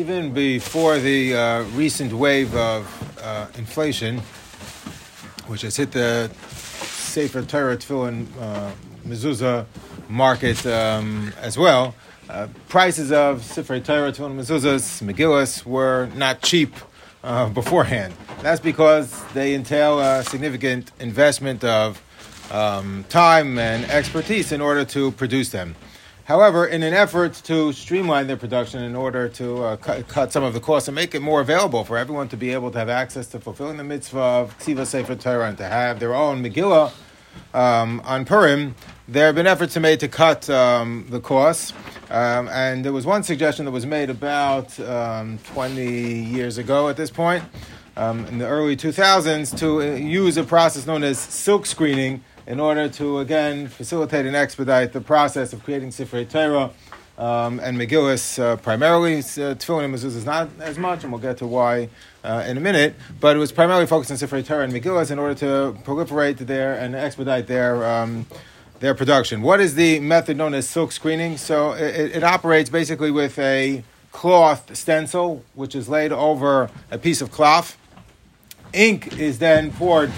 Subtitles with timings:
[0.00, 2.82] even before the uh, recent wave of
[3.22, 4.18] uh, inflation,
[5.46, 8.70] which has hit the Sefer Torah Tefillin uh,
[9.06, 9.66] mezuzah
[10.08, 11.94] market um, as well,
[12.30, 16.72] uh, prices of Sefer Torah Tefillin mezuzahs, Megillas, were not cheap
[17.22, 18.14] uh, beforehand.
[18.40, 22.02] That's because they entail a significant investment of
[22.50, 25.76] um, time and expertise in order to produce them.
[26.30, 30.44] However, in an effort to streamline their production in order to uh, cut, cut, some
[30.44, 32.88] of the costs and make it more available for everyone to be able to have
[32.88, 36.92] access to fulfilling the mitzvah of Ksiva Sefer Torah and to have their own Megillah
[37.52, 38.76] um, on Purim,
[39.08, 41.72] there have been efforts made to cut um, the costs.
[42.10, 46.96] Um, and there was one suggestion that was made about um, 20 years ago at
[46.96, 47.42] this point,
[47.96, 52.58] um, in the early 2000s, to uh, use a process known as silk screening in
[52.58, 56.70] order to again facilitate and expedite the process of creating Sifrei Torah
[57.16, 59.18] um, and Megillus uh, primarily.
[59.18, 61.88] Uh, Tefillin and Mezuzah is not as much, and we'll get to why
[62.24, 62.96] uh, in a minute.
[63.20, 66.74] But it was primarily focused on Sifrei Torah and Megillus in order to proliferate there
[66.74, 67.84] and expedite their.
[67.86, 68.26] Um,
[68.80, 69.42] their production.
[69.42, 71.36] What is the method known as silk screening?
[71.36, 77.20] So it, it operates basically with a cloth stencil, which is laid over a piece
[77.20, 77.76] of cloth.
[78.72, 80.10] Ink is then poured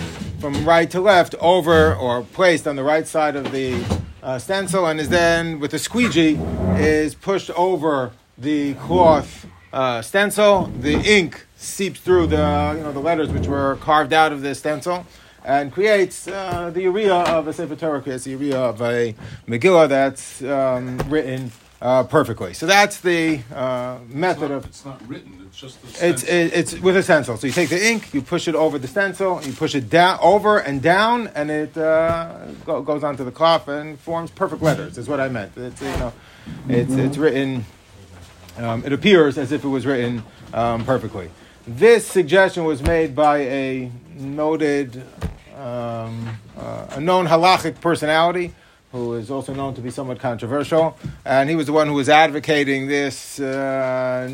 [0.43, 3.81] from right to left over or placed on the right side of the
[4.25, 6.34] uh, stencil and is then with a squeegee
[6.75, 10.65] is pushed over the cloth uh, stencil.
[10.81, 14.53] The ink seeps through the you know the letters which were carved out of the
[14.57, 15.07] stencil
[15.45, 19.15] and creates uh, the urea of a Sefer Torah, creates the urea of a
[19.47, 22.55] Megillah that's um, written uh, perfectly.
[22.55, 24.66] So that's the uh, method it's not, of.
[24.66, 25.42] It's not written.
[25.47, 25.83] It's just.
[25.83, 27.36] The it's it, it's with a stencil.
[27.36, 30.19] So you take the ink, you push it over the stencil, you push it down
[30.22, 34.97] over and down, and it uh, go, goes onto the cloth and forms perfect letters.
[34.97, 35.56] Is what I meant.
[35.56, 36.12] It's you know,
[36.69, 37.64] it's it's written.
[38.58, 40.22] Um, it appears as if it was written
[40.55, 41.30] um, perfectly.
[41.66, 45.03] This suggestion was made by a noted,
[45.56, 48.53] um, uh, a known halachic personality
[48.92, 52.08] who is also known to be somewhat controversial, and he was the one who was
[52.08, 54.28] advocating this uh,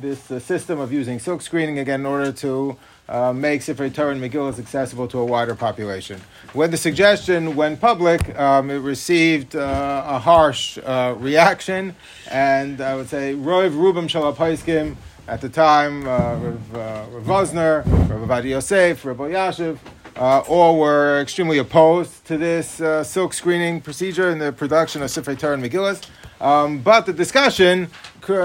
[0.00, 2.76] this uh, system of using silk screening again in order to
[3.08, 6.20] uh, make Sefer Torah and Megillah accessible to a wider population.
[6.52, 11.96] When the suggestion went public, um, it received uh, a harsh uh, reaction,
[12.30, 14.96] and I would say Roiv Rubim Shalapaiskim
[15.26, 19.78] at the time, uh, Rav, uh, Rav Vosner, Rav Adi Yosef, Rav Yashiv,
[20.16, 25.10] uh, all were extremely opposed to this uh, silk screening procedure in the production of
[25.10, 26.06] Sifrei Torah and Megillas.
[26.40, 27.88] Um, but the discussion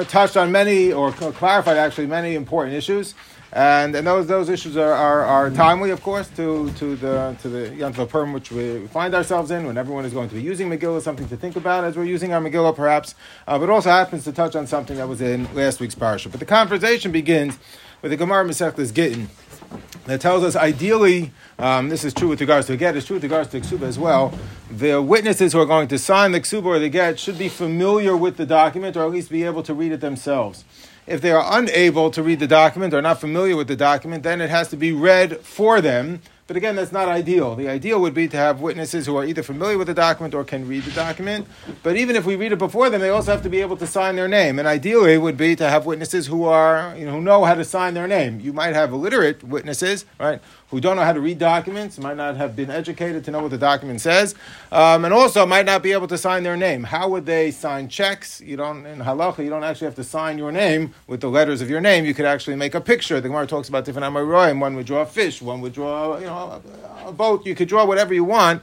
[0.07, 3.15] touched on many, or clarified actually many important issues.
[3.51, 7.49] And, and those, those issues are, are, are timely, of course, to, to the, to
[7.49, 10.69] the Yom Purim, which we find ourselves in, when everyone is going to be using
[10.69, 13.15] Megillah, something to think about as we're using our Megillah, perhaps,
[13.47, 16.29] uh, but also happens to touch on something that was in last week's parasha.
[16.29, 17.57] But the conversation begins
[18.03, 19.29] with the Gemara Masechtas Gittin
[20.09, 23.17] that tells us ideally, um, this is true with regards to a get, it's true
[23.17, 24.33] with regards to ksuba as well.
[24.71, 28.17] The witnesses who are going to sign the ksuba or the get should be familiar
[28.17, 30.63] with the document or at least be able to read it themselves.
[31.05, 34.41] If they are unable to read the document or not familiar with the document, then
[34.41, 36.21] it has to be read for them.
[36.49, 37.53] But again, that's not ideal.
[37.53, 40.43] The ideal would be to have witnesses who are either familiar with the document or
[40.43, 41.45] can read the document.
[41.83, 43.85] But even if we read it before them, they also have to be able to
[43.85, 44.57] sign their name.
[44.57, 47.53] And ideally, it would be to have witnesses who are, you know, who know how
[47.53, 48.39] to sign their name.
[48.39, 52.37] You might have illiterate witnesses, right, who don't know how to read documents, might not
[52.37, 54.35] have been educated to know what the document says,
[54.71, 56.83] um, and also might not be able to sign their name.
[56.83, 58.39] How would they sign checks?
[58.41, 61.61] You don't in halacha, you don't actually have to sign your name with the letters
[61.61, 62.05] of your name.
[62.05, 63.19] You could actually make a picture.
[63.19, 64.59] The Gemara talks about different amaroim.
[64.59, 66.61] One would draw a fish, one would draw, you know,
[67.05, 67.45] a boat.
[67.45, 68.61] You could draw whatever you want.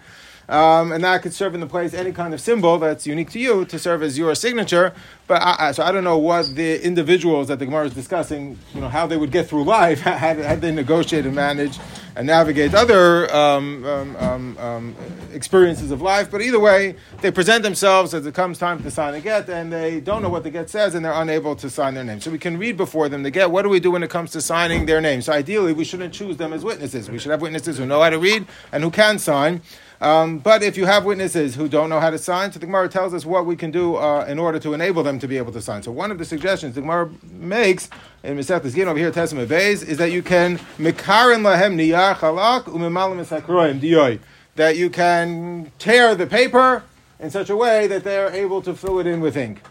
[0.48, 3.38] Um, and that could serve in the place any kind of symbol that's unique to
[3.38, 4.92] you to serve as your signature.
[5.26, 8.80] But I, so I don't know what the individuals that the Gemara is discussing, you
[8.80, 11.78] know, how they would get through life, had, had they negotiate and manage
[12.16, 14.96] and navigate other um, um, um, um,
[15.32, 16.30] experiences of life.
[16.30, 19.70] But either way, they present themselves as it comes time to sign a get, and
[19.70, 22.20] they don't know what the get says, and they're unable to sign their name.
[22.20, 23.50] So we can read before them the get.
[23.50, 25.20] What do we do when it comes to signing their name?
[25.20, 27.10] So ideally, we shouldn't choose them as witnesses.
[27.10, 29.60] We should have witnesses who know how to read and who can sign.
[30.00, 32.88] Um, but if you have witnesses who don't know how to sign, so the Gemara
[32.88, 35.52] tells us what we can do uh, in order to enable them to be able
[35.52, 35.82] to sign.
[35.82, 37.88] So one of the suggestions the Gemara makes
[38.22, 42.64] in Masechtas Gin over here, Testament Bays, is that you can mekarin lahem niyar chalak
[42.64, 44.18] umimalim esakroim diyoy.
[44.56, 46.82] That you can tear the paper
[47.18, 49.62] in such a way that they're able to fill it in with ink.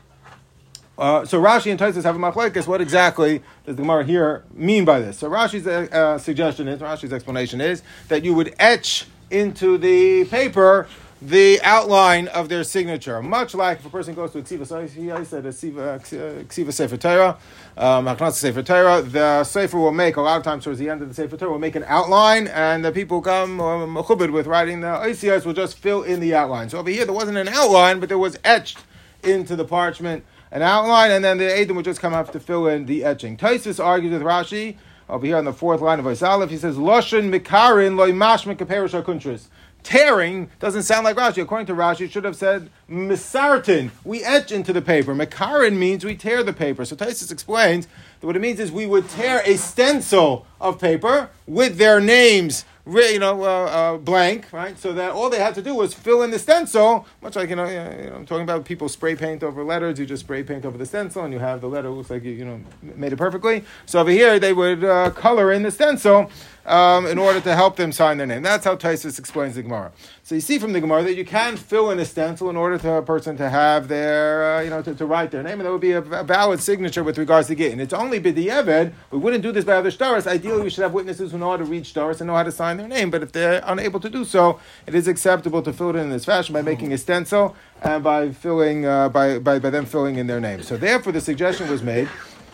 [0.98, 2.68] Uh, so Rashi and Tosfos have a machlekes.
[2.68, 5.20] What exactly does the Gemara here mean by this?
[5.20, 10.88] So Rashi's uh, suggestion is, Rashi's explanation is that you would etch into the paper
[11.22, 13.22] the outline of their signature.
[13.22, 16.98] Much like if a person goes to a Ksiva, so I said a Ksiva Sefer
[16.98, 17.38] Torah,
[17.78, 21.08] um, Sefer Torah, the Sefer will make, a lot of times towards the end of
[21.08, 24.88] the Sefer Torah, will make an outline, and the people come um, with writing the
[24.88, 26.70] ICS will just fill in the outline.
[26.70, 28.80] So over here, there wasn't an outline, but there was etched
[29.24, 32.68] into the parchment an outline, and then the Adam would just come up to fill
[32.68, 33.36] in the etching.
[33.36, 34.78] Tosfos argues with Rashi
[35.10, 36.50] over here on the fourth line of Isalif.
[36.50, 39.48] He says, Loshin Mikarin loy mashmin kaperish kuntris
[39.86, 41.42] tearing doesn't sound like Rashi.
[41.42, 43.92] According to Rashi, it should have said misartin.
[44.04, 45.16] We etch into the paper.
[45.16, 46.84] Makarin means we tear the paper.
[46.84, 47.88] So Tosfos explains
[48.20, 52.66] that what it means is we would tear a stencil of paper with their names
[52.86, 54.78] you know, uh, uh, blank, right?
[54.78, 57.56] So that all they had to do was fill in the stencil, much like, you
[57.56, 60.00] know, you know, I'm talking about people spray paint over letters.
[60.00, 62.32] You just spray paint over the stencil and you have the letter, looks like you,
[62.32, 63.64] you know, made it perfectly.
[63.86, 66.30] So over here, they would uh, color in the stencil
[66.66, 68.42] um, in order to help them sign their name.
[68.42, 69.92] That's how Tosfos explains the Gemara.
[70.24, 72.80] So you see from the Gemara that you can fill in a stencil in order
[72.80, 75.68] for a person to have their, uh, you know, to, to, write their name, and
[75.68, 77.80] that would be a, a valid signature with regards to Gittin.
[77.80, 80.26] It's only B'di'eved, we wouldn't do this by other stars.
[80.26, 82.52] Ideally, we should have witnesses who know how to read stars and know how to
[82.52, 85.92] sign their name, but if they're unable to do so, it is acceptable to fill
[85.92, 89.70] it in this fashion by making a stencil and by filling, uh, by, by, by
[89.70, 90.64] them filling in their name.
[90.64, 92.10] So therefore, the suggestion was made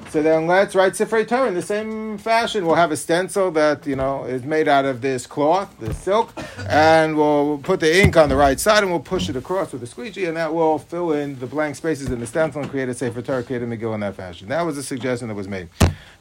[0.09, 2.65] so then let's write Sifrei Torah in the same fashion.
[2.65, 6.33] We'll have a stencil that you know is made out of this cloth, this silk,
[6.67, 9.83] and we'll put the ink on the right side and we'll push it across with
[9.83, 12.89] a squeegee, and that will fill in the blank spaces in the stencil and create
[12.89, 14.47] a Sefer Torah, create a Megillah in that fashion.
[14.49, 15.69] That was a suggestion that was made.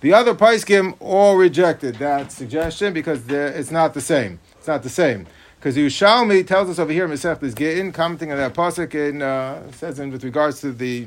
[0.00, 4.40] The other Paiskim all rejected that suggestion because it's not the same.
[4.58, 5.26] It's not the same.
[5.60, 9.98] Because Yerushalmi tells us over here, Masechtas Gittin, commenting on that pasuk, and uh, says
[9.98, 11.06] in with regards to the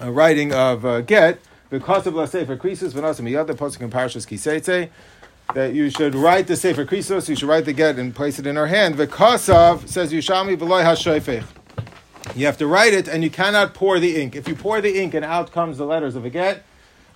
[0.00, 1.38] uh, writing of uh, Get,
[1.72, 4.90] because of la sefer krisus v'nasim other posuk in Parshas Kiseitze
[5.54, 8.46] that you should write the sefer krisus, you should write the get and place it
[8.46, 8.94] in her hand.
[8.94, 12.36] Because of says Yushami v'loy hashayfech.
[12.36, 14.36] You have to write it, and you cannot pour the ink.
[14.36, 16.62] If you pour the ink and out comes the letters of a get,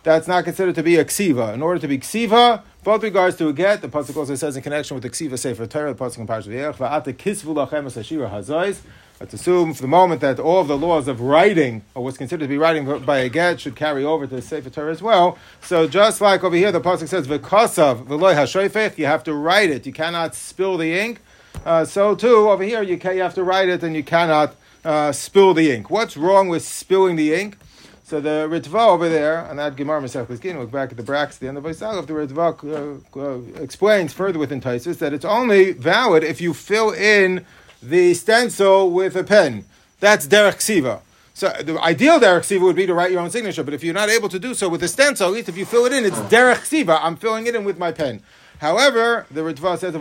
[0.03, 1.53] that's not considered to be a ksiva.
[1.53, 4.63] In order to be ksiva, both regards to a get, the pasuk also says in
[4.63, 8.83] connection with the ksiva sefer Torah, the pasuk in Parshas V'yech, va'ata kisvu lachem es
[9.19, 12.45] Let's assume for the moment that all of the laws of writing, or what's considered
[12.45, 15.39] to be writing by a get, should carry over to the Sefer Torah as well.
[15.63, 19.71] So just like over here, the pasuk says "V'kosav v'loy hashoifech," you have to write
[19.71, 19.87] it.
[19.87, 21.23] You cannot spill the ink.
[21.65, 24.55] Uh, so too over here, you, can, you have to write it, and you cannot
[24.85, 25.89] uh, spill the ink.
[25.89, 27.57] What's wrong with spilling the ink?
[28.05, 31.33] So the Ritva over there, and that Gemara Masech Liskin, look back at the at
[31.33, 35.73] the end of Vaisalov, the Ritva uh, uh, explains further within Tosfos that it's only
[35.73, 37.45] valid if you fill in
[37.83, 39.65] the stencil with a pen.
[40.01, 41.03] That's derech siva.
[41.35, 43.95] So the ideal derech siva would be to write your own signature, but if you're
[43.95, 46.05] not able to do so with a stencil, at least if you fill it in,
[46.05, 46.99] it's derech siva.
[47.03, 48.23] I'm filling it in with my pen.
[48.59, 49.95] However, the Ritva says,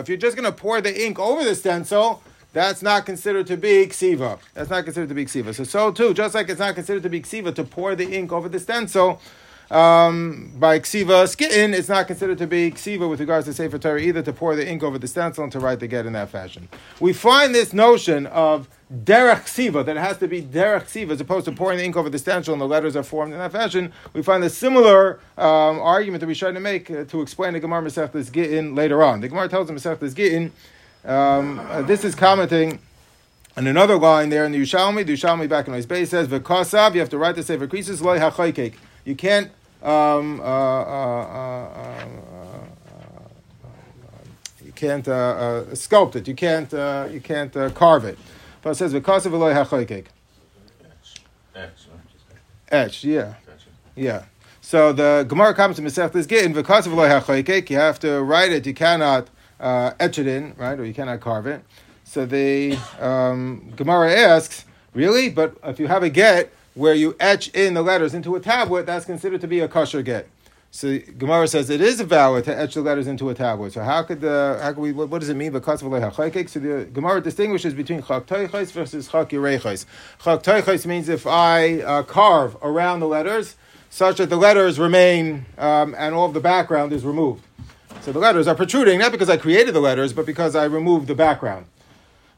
[0.00, 2.22] if you're just going to pour the ink over the stencil,
[2.52, 4.38] that's not considered to be ksiva.
[4.54, 5.56] That's not considered to be ksiva.
[5.56, 8.30] So, so too, just like it's not considered to be ksiva to pour the ink
[8.30, 9.20] over the stencil,
[9.70, 14.00] um, by ksiva skin, it's not considered to be ksiva with regards to Sefer Torah
[14.00, 16.30] either to pour the ink over the stencil and to write the get in that
[16.30, 16.68] fashion.
[17.00, 21.20] We find this notion of derech ksiva, that it has to be derech ksiva, as
[21.20, 23.52] opposed to pouring the ink over the stencil and the letters are formed in that
[23.52, 23.92] fashion.
[24.12, 27.60] We find a similar um, argument that we try to make uh, to explain the
[27.60, 29.20] Gemara Masechtas Gittin later on.
[29.20, 30.52] The Gemara tells the Masechtas Gittin,
[31.04, 32.78] um, uh, this is commenting
[33.56, 36.94] and another line there in the Yushalmi, the Yushalmi back in his base says, "V'kasav."
[36.94, 38.74] You have to write the sefer creases loy hachaykek.
[39.04, 39.50] You can't.
[39.82, 42.06] Um, uh, uh, uh,
[44.64, 46.26] you can't sculpt it.
[46.26, 46.72] You can't.
[47.12, 48.18] you can't carve it.
[48.62, 50.06] But it says because of hachoykek.
[52.70, 53.04] Etch.
[53.04, 53.34] Yeah.
[53.94, 54.24] Yeah.
[54.62, 57.68] So the Gemara comes to Masechtas Gittin because of eloy hachoykek.
[57.68, 58.66] You have to write it.
[58.66, 59.28] You cannot
[59.60, 61.62] etch it in, right, or you cannot carve it.
[62.04, 65.28] So the um, Gemara asks, really?
[65.28, 68.86] But if you have a get where you etch in the letters into a tablet,
[68.86, 70.28] that's considered to be a kosher get.
[70.70, 73.72] So Gemara says it is a valid to etch the letters into a tablet.
[73.72, 76.88] So how could the how could we what, what does it mean because So the
[76.92, 79.86] Gemara distinguishes between chak versus chak yireichos.
[80.42, 83.54] Chak means if I uh, carve around the letters
[83.88, 87.44] such that the letters remain um, and all of the background is removed.
[88.00, 91.06] So the letters are protruding not because I created the letters, but because I removed
[91.06, 91.66] the background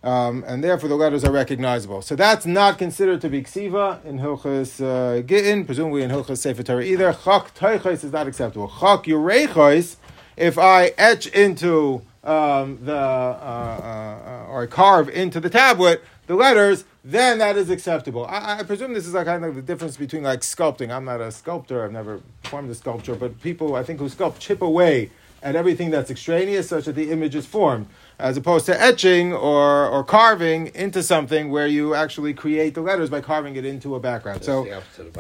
[0.07, 2.01] um, and therefore the letters are recognizable.
[2.01, 6.63] So that's not considered to be ksiva in Hilchas uh, Gittin, presumably in Hilchas Sefer
[6.63, 7.13] Torah either.
[7.13, 8.69] Chak Teichos is not acceptable.
[8.69, 9.97] Chak Yureichos,
[10.37, 16.85] if I etch into um, the, uh, uh, or carve into the tablet the letters,
[17.05, 18.27] then that is acceptable.
[18.27, 20.93] I, I, presume this is like kind of the difference between like sculpting.
[20.93, 24.39] I'm not a sculptor, I've never performed a sculpture, but people I think who sculpt
[24.41, 25.11] chip away
[25.43, 27.87] at everything that's extraneous such that the image is formed.
[28.19, 33.11] As opposed to etching or, or carving into something where you actually create the letters
[33.11, 34.37] by carving it into a background.
[34.37, 35.13] That's so the opposite of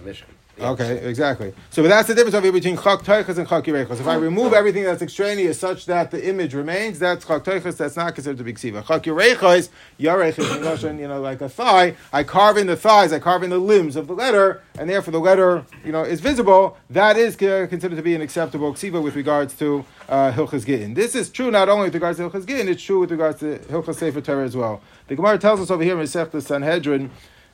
[0.00, 0.24] Mishkan.
[0.60, 1.54] Okay, exactly.
[1.70, 4.00] So but that's the difference over here between chak toichas and chak yirechos.
[4.00, 7.78] If I remove everything that's extraneous such that the image remains, that's chak toichas.
[7.78, 8.86] That's not considered to be ksiva.
[8.86, 11.96] Chak yirechos, yarech is in Russian, you know, like a thigh.
[12.12, 15.12] I carve in the thighs, I carve in the limbs of the letter, and therefore
[15.12, 16.76] the letter, you know, is visible.
[16.90, 20.94] That is considered to be an acceptable ksiva with regards to uh, hilchas gittin.
[20.94, 23.58] This is true not only with regards to hilchas gittin, it's true with regards to
[23.60, 24.82] hilchas sefer Torah as well.
[25.08, 27.10] The Gemara tells us over here in Masechta Sanhedrin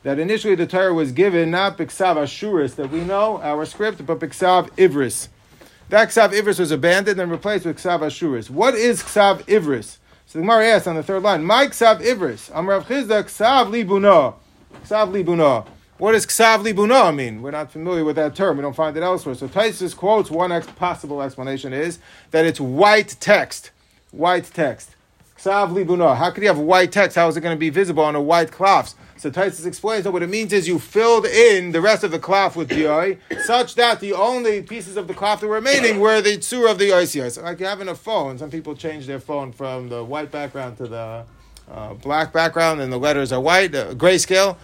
[0.07, 4.21] that initially the Torah was given not Biksav Ashuris that we know, our script, but
[4.21, 5.27] Biksav Ivris.
[5.89, 8.49] That Ksav Ivris was abandoned and replaced with Ksav Ashuris.
[8.49, 9.97] What is Ksav Ivris?
[10.27, 14.35] So the Gemara asks on the third line, My Ksav Ivris, Amrav Chizda Ksav Libuna.
[14.85, 15.65] Ksav Libuna.
[15.99, 17.43] What does Ksav Libuna mean?
[17.43, 18.59] We're not familiar with that term.
[18.59, 19.35] We don't find it elsewhere.
[19.35, 21.99] So Tosfos quotes one ex- possible explanation is
[22.31, 23.73] that it's white text.
[24.13, 24.95] White text.
[25.37, 26.15] Ksav libuna.
[26.15, 27.17] How could you have white text?
[27.17, 28.95] How is it going to be visible on a white cloth?
[29.19, 32.19] So Tosfos explains that what it means is you filled in the rest of the
[32.19, 36.21] cloth with dioi, such that the only pieces of the cloth that were remaining were
[36.21, 37.33] the tzur of the oisios.
[37.33, 40.87] So like having a phone, some people change their phone from the white background to
[40.87, 41.25] the
[41.71, 44.57] uh, black background, and the letters are white, uh, grayscale.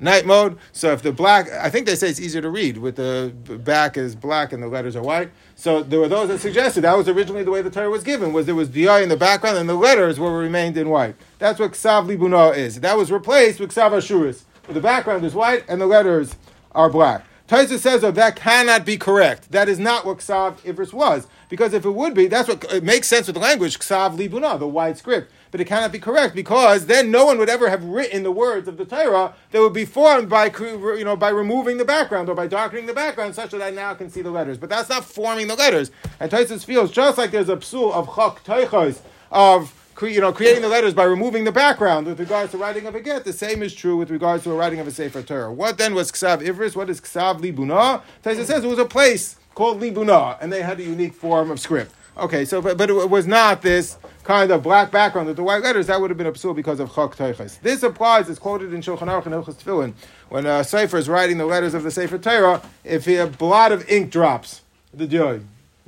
[0.00, 0.58] Night mode.
[0.72, 3.32] So if the black, I think they say it's easier to read with the
[3.64, 5.30] back is black and the letters are white.
[5.56, 8.32] So there were those that suggested that was originally the way the Torah was given,
[8.32, 11.16] was there was di in the background and the letters were remained in white.
[11.40, 12.80] That's what ksav libuna is.
[12.80, 14.44] That was replaced with ksav ashuris.
[14.68, 16.36] The background is white and the letters
[16.72, 17.24] are black.
[17.48, 19.50] Tosfos says though that cannot be correct.
[19.50, 21.26] That is not what ksav ivris was.
[21.48, 24.58] Because if it would be, that's what it makes sense with the language ksav libuna,
[24.58, 25.32] the white script.
[25.50, 28.68] But it cannot be correct because then no one would ever have written the words
[28.68, 32.34] of the Torah that would be formed by you know by removing the background or
[32.34, 34.58] by darkening the background such that I now can see the letters.
[34.58, 35.90] But that's not forming the letters.
[36.20, 39.00] And Tosfos feels just like there's a psul of chok teichos
[39.30, 42.94] of you know creating the letters by removing the background with regards to writing of
[42.94, 43.24] a get.
[43.24, 45.52] The same is true with regards to a writing of a sefer Torah.
[45.52, 46.76] What then was ksav ivris?
[46.76, 48.02] What is ksav libuna?
[48.22, 51.58] Tosfos says it was a place called libuna, and they had a unique form of
[51.58, 51.92] script.
[52.18, 55.62] Okay, so but, but it was not this kind of black background with the white
[55.62, 55.86] letters.
[55.86, 57.60] That would have been absurd because of chok teiches.
[57.60, 58.28] This applies.
[58.28, 59.94] It's quoted in Shulchan Aruch and Hilchos Tefillin
[60.28, 62.60] when a sefer is writing the letters of the sefer Torah.
[62.82, 65.40] If a blot of ink drops, the joy.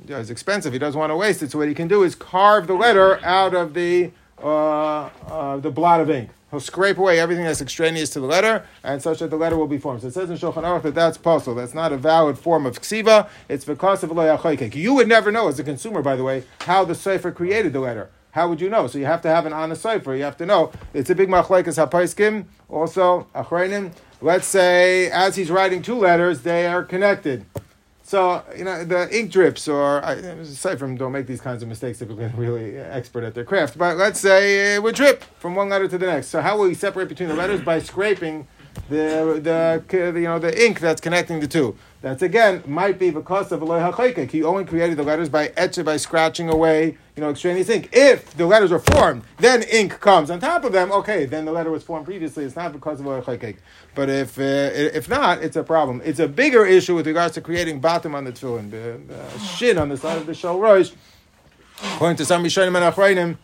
[0.07, 0.71] Yeah, it's expensive.
[0.73, 1.51] He doesn't want to waste it.
[1.51, 4.11] So what he can do is carve the letter out of the
[4.41, 6.29] uh, uh, the blot of ink.
[6.51, 9.67] He'll scrape away everything that's extraneous to the letter, and such that the letter will
[9.67, 10.01] be formed.
[10.01, 11.55] So it says in Shulchan Aruch that that's possible.
[11.55, 13.29] That's not a valid form of ksiva.
[13.47, 16.83] It's because of lo You would never know as a consumer, by the way, how
[16.83, 18.09] the cipher created the letter.
[18.31, 18.87] How would you know?
[18.87, 20.13] So you have to have an honest cipher.
[20.13, 20.71] You have to know.
[20.93, 22.45] It's a big machlekes hapaiskim.
[22.69, 23.93] Also, achreinim.
[24.21, 27.45] Let's say as he's writing two letters, they are connected.
[28.11, 31.99] So you know the ink drips, or aside from don't make these kinds of mistakes
[31.99, 33.77] typically they're really expert at their craft.
[33.77, 36.27] But let's say it would drip from one letter to the next.
[36.27, 38.49] So how will we separate between the letters by scraping
[38.91, 41.75] the the you know the ink that's connecting the two?
[42.01, 44.29] That's again might be because of Eloi HaChaykek.
[44.29, 47.89] He only created the letters by etching, by scratching away you know extraneous ink.
[47.93, 50.91] If the letters are formed, then ink comes on top of them.
[50.91, 52.43] Okay, then the letter was formed previously.
[52.43, 53.57] It's not because of Eloi HaChaykek.
[53.95, 56.01] But if uh, if not, it's a problem.
[56.03, 59.77] It's a bigger issue with regards to creating bottom on the tefillin, the, the shin
[59.77, 60.91] on the side of the shell rosh.
[61.95, 63.37] According to some Rishonim and Achrayim,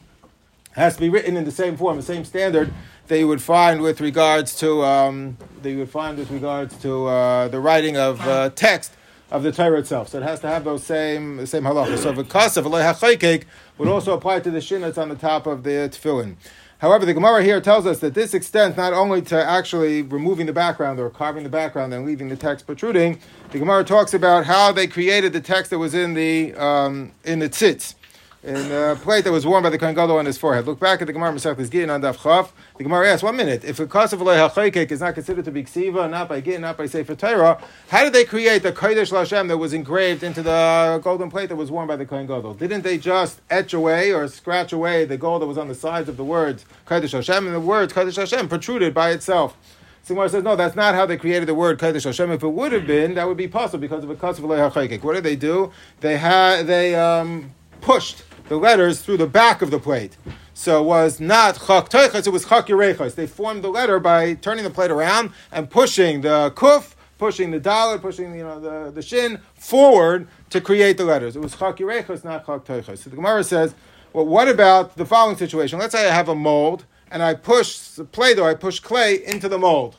[0.78, 2.72] has to be written in the same form, the same standard
[3.08, 7.06] that you would find with regards to um, that you would find with regards to
[7.08, 8.94] uh, the writing of uh, text
[9.32, 10.10] of the Torah itself.
[10.10, 12.00] So it has to have those same the same halachas.
[12.00, 13.46] So of Eloi
[13.78, 16.36] would also apply to the shin that's on the top of the tefillin.
[16.80, 20.54] However, the Gemara here tells us that this extends not only to actually removing the
[20.54, 23.20] background or carving the background and leaving the text protruding.
[23.52, 27.40] The Gemara talks about how they created the text that was in the um, in
[27.40, 27.96] the tzitz
[28.44, 30.66] in a plate that was worn by the Kohen Gadol on his forehead.
[30.66, 32.52] Look back at the Gemara Masechtas Gittin on Daf Chav.
[32.78, 36.10] The Gemara asks, one minute, if cost of Eloi is not considered to be Ksiva,
[36.10, 39.58] not by Gittin, not by Sefer Torah, how did they create the Kodesh Lashem that
[39.58, 42.54] was engraved into the golden plate that was worn by the Kohen Gadol?
[42.54, 46.08] Didn't they just etch away or scratch away the gold that was on the sides
[46.08, 49.58] of the words Kodesh Hashem, and the words Kodesh Hashem protruded by itself?
[50.04, 52.32] Simar says, no, that's not how they created the word Kodesh Hashem.
[52.32, 55.24] If it would have been, that would be possible because of a Eloi What did
[55.26, 55.74] they do?
[56.00, 57.52] They had, they um,
[57.82, 60.18] pushed the letters through the back of the plate.
[60.54, 63.16] So it was not chak teichas, it was chak yerechas.
[63.16, 67.60] They formed the letter by turning the plate around and pushing the kuf, pushing the
[67.60, 71.36] dollar, pushing you know the, the shin forward to create the letters.
[71.36, 73.00] It was chak yerechas, not chak teichas.
[73.00, 73.76] So the Gemara says,
[74.14, 75.78] well, what about the following situation?
[75.78, 79.24] Let's say I have a mold and I push the play though I push clay
[79.24, 79.98] into the mold.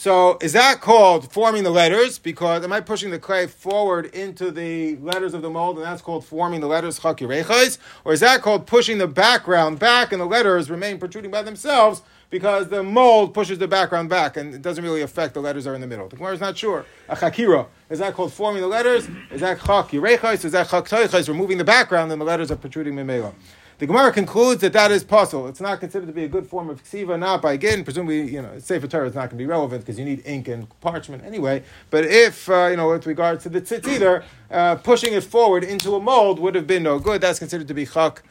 [0.00, 2.18] So is that called forming the letters?
[2.18, 6.00] Because am I pushing the clay forward into the letters of the mold, and that's
[6.00, 7.76] called forming the letters chakirechais?
[8.06, 12.00] Or is that called pushing the background back, and the letters remain protruding by themselves
[12.30, 15.74] because the mold pushes the background back, and it doesn't really affect the letters are
[15.74, 16.08] in the middle?
[16.08, 16.86] The Gemara is not sure.
[17.10, 19.06] A chakira is that called forming the letters?
[19.30, 20.46] Is that chakirechais?
[20.46, 23.34] Is that chak removing the background, and the letters are protruding mimela?
[23.80, 25.48] The Gemara concludes that that is possible.
[25.48, 27.82] It's not considered to be a good form of ksiva, not by again.
[27.82, 30.48] Presumably, you know, Sefer Torah is not going to be relevant because you need ink
[30.48, 31.62] and parchment anyway.
[31.88, 35.94] But if uh, you know, with regard to the tzitzider, uh, pushing it forward into
[35.94, 37.22] a mold would have been no good.
[37.22, 38.22] That's considered to be chak.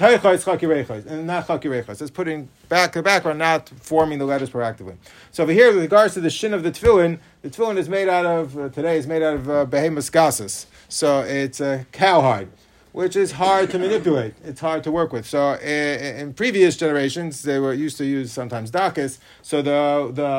[0.00, 2.00] And not chakirechas.
[2.00, 4.96] It's putting back the background, not forming the letters proactively.
[5.32, 8.08] So over here, with regards to the shin of the tefillin, the tefillin is made
[8.08, 10.66] out of uh, today is made out of uh, behemoth.
[10.88, 12.48] So it's a cowhide
[12.94, 14.34] which is hard to manipulate.
[14.44, 15.26] It's hard to work with.
[15.26, 19.18] So in, previous generations, they were used to use sometimes dachas.
[19.42, 20.30] So the the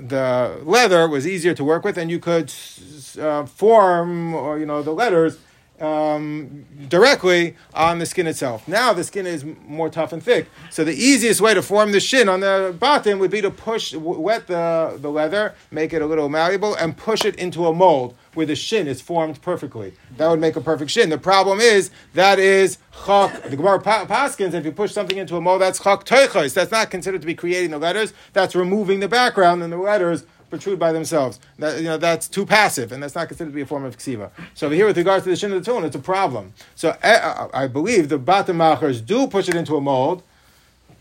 [0.00, 2.50] the leather was easier to work with, and you could
[3.20, 5.36] uh, form or you know the letters
[5.80, 8.66] um, directly on the skin itself.
[8.66, 12.00] Now the skin is more tough and thick, so the easiest way to form the
[12.00, 16.06] shin on the bottom would be to push, wet the, the leather, make it a
[16.06, 19.94] little malleable, and push it into a mold where the shin is formed perfectly.
[20.16, 21.10] That would make a perfect shin.
[21.10, 23.42] The problem is that is chak.
[23.50, 26.54] The Gemara Paskins, if you push something into a mold, that's chak teichos.
[26.54, 28.12] That's not considered to be creating the letters.
[28.32, 31.40] That's removing the background, and the letters protrude by themselves.
[31.58, 33.96] That, you know, that's too passive, and that's not considered to be a form of
[33.96, 34.30] ksiva.
[34.54, 36.52] So over here, with regards to the shin of the tune, it's a problem.
[36.74, 40.22] So eh, I, I believe the bottom machers do push it into a mold.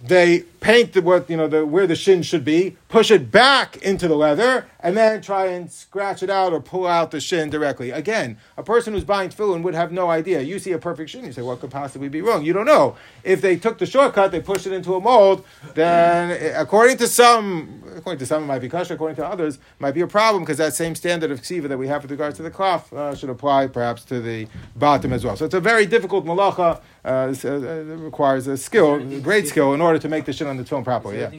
[0.04, 3.78] They paint the, what you know the, where the shin should be, push it back
[3.78, 7.50] into the leather, and then try and scratch it out or pull out the shin
[7.50, 7.92] directly.
[7.92, 10.42] Again, a person who's buying tefillin would have no idea.
[10.42, 12.44] You see a perfect shin, you say, what could possibly be wrong?
[12.44, 12.96] You don't know.
[13.24, 17.84] If they took the shortcut, they pushed it into a mold, then according to some,
[17.96, 20.58] according to some it might be kosher, according to others, might be a problem because
[20.58, 23.30] that same standard of ksiva that we have with regards to the cloth uh, should
[23.30, 25.36] apply perhaps to the bottom as well.
[25.36, 26.82] So it's a very difficult malacha.
[27.06, 30.58] Uh, uh, it requires a skill, great skill, in order to make the shin on
[30.58, 31.20] the tefillin properly.
[31.20, 31.30] Yeah.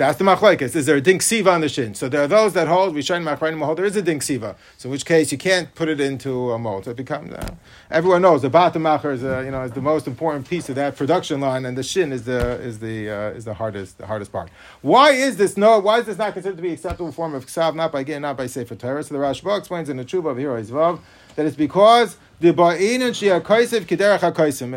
[0.00, 0.74] That's the machlekes.
[0.74, 1.94] Is there a dink siva on the shin?
[1.94, 4.56] So there are those that hold Rishonim Machrayim hold there is a dink siva.
[4.78, 6.86] So in which case you can't put it into a mold.
[6.86, 7.54] So it becomes uh,
[7.90, 10.76] everyone knows the bottom macher is uh, you know is the most important piece of
[10.76, 14.06] that production line, and the shin is the is the uh, is the hardest the
[14.06, 14.48] hardest part.
[14.80, 15.78] Why is this no?
[15.80, 17.74] Why is this not considered to be acceptable form of ksav?
[17.74, 19.04] Not by getting not by sefer Torah.
[19.04, 21.00] So the Rashba explains in the Chuba of Hero Vav
[21.36, 22.58] that it's because It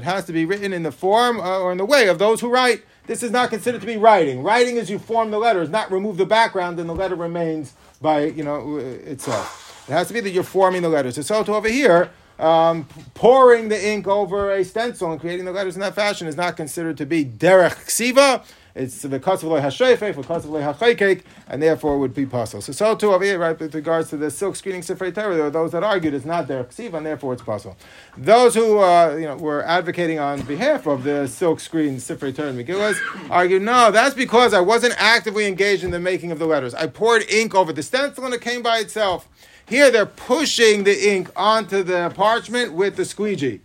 [0.03, 2.49] has to be written in the form uh, or in the way of those who
[2.49, 2.83] write.
[3.07, 4.43] This is not considered to be writing.
[4.43, 8.25] Writing is you form the letters, not remove the background, and the letter remains by
[8.25, 9.85] you know itself.
[9.87, 11.25] It has to be that you're forming the letters.
[11.25, 15.75] So, to over here, um, pouring the ink over a stencil and creating the letters
[15.75, 18.43] in that fashion is not considered to be derech ksiva.
[18.75, 22.61] It's the kasvle hashreifek, the kasvle hachaykek, and therefore it would be possible.
[22.61, 25.45] So, so too over here, right, with regards to the silk screening sifrei Torah, there
[25.45, 27.77] are those that argued it's not their ksiva, and therefore it's possible.
[28.17, 32.49] Those who uh, you know were advocating on behalf of the silk screen sifrei Torah
[32.49, 32.97] and Megillas
[33.29, 36.73] argued, no, that's because I wasn't actively engaged in the making of the letters.
[36.73, 39.29] I poured ink over the stencil and it came by itself.
[39.67, 43.61] Here they're pushing the ink onto the parchment with the squeegee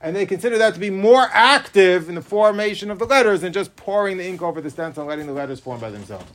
[0.00, 3.52] and they consider that to be more active in the formation of the letters than
[3.52, 6.30] just pouring the ink over the stencil and letting the letters form by themselves.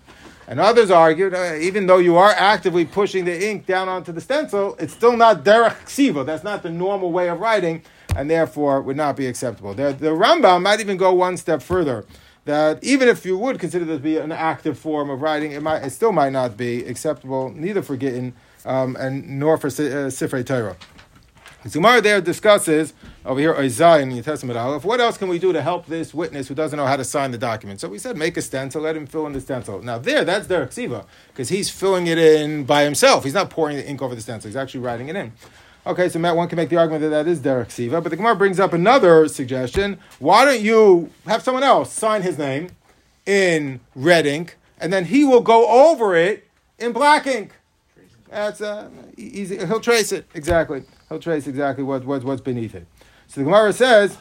[0.47, 4.19] And others argued, uh, even though you are actively pushing the ink down onto the
[4.19, 6.25] stencil, it's still not derech ksiva.
[6.25, 7.83] That's not the normal way of writing,
[8.15, 9.73] and therefore would not be acceptable.
[9.73, 12.05] The, the Rambam might even go one step further.
[12.45, 15.61] That even if you would consider this to be an active form of writing, it
[15.61, 18.33] might it still might not be acceptable, neither for Gittin
[18.65, 20.75] um, and nor for uh, Sifrei Torah.
[21.69, 22.93] Gemara there discusses
[23.25, 24.83] over here Isaiah in the Testament Aleph.
[24.83, 27.31] What else can we do to help this witness who doesn't know how to sign
[27.31, 27.79] the document?
[27.79, 29.81] So we said make a stencil, let him fill in the stencil.
[29.81, 33.23] Now there, that's Derek Siva because he's filling it in by himself.
[33.23, 34.49] He's not pouring the ink over the stencil.
[34.49, 35.33] He's actually writing it in.
[35.85, 38.15] Okay, so Matt, one can make the argument that that is Derek Siva, but the
[38.15, 39.97] Gemara brings up another suggestion.
[40.19, 42.69] Why don't you have someone else sign his name
[43.25, 47.53] in red ink, and then he will go over it in black ink?
[48.29, 49.57] That's uh, easy.
[49.57, 52.87] He'll trace it exactly he'll trace exactly what, what, what's beneath it.
[53.31, 54.17] So the Gemara says,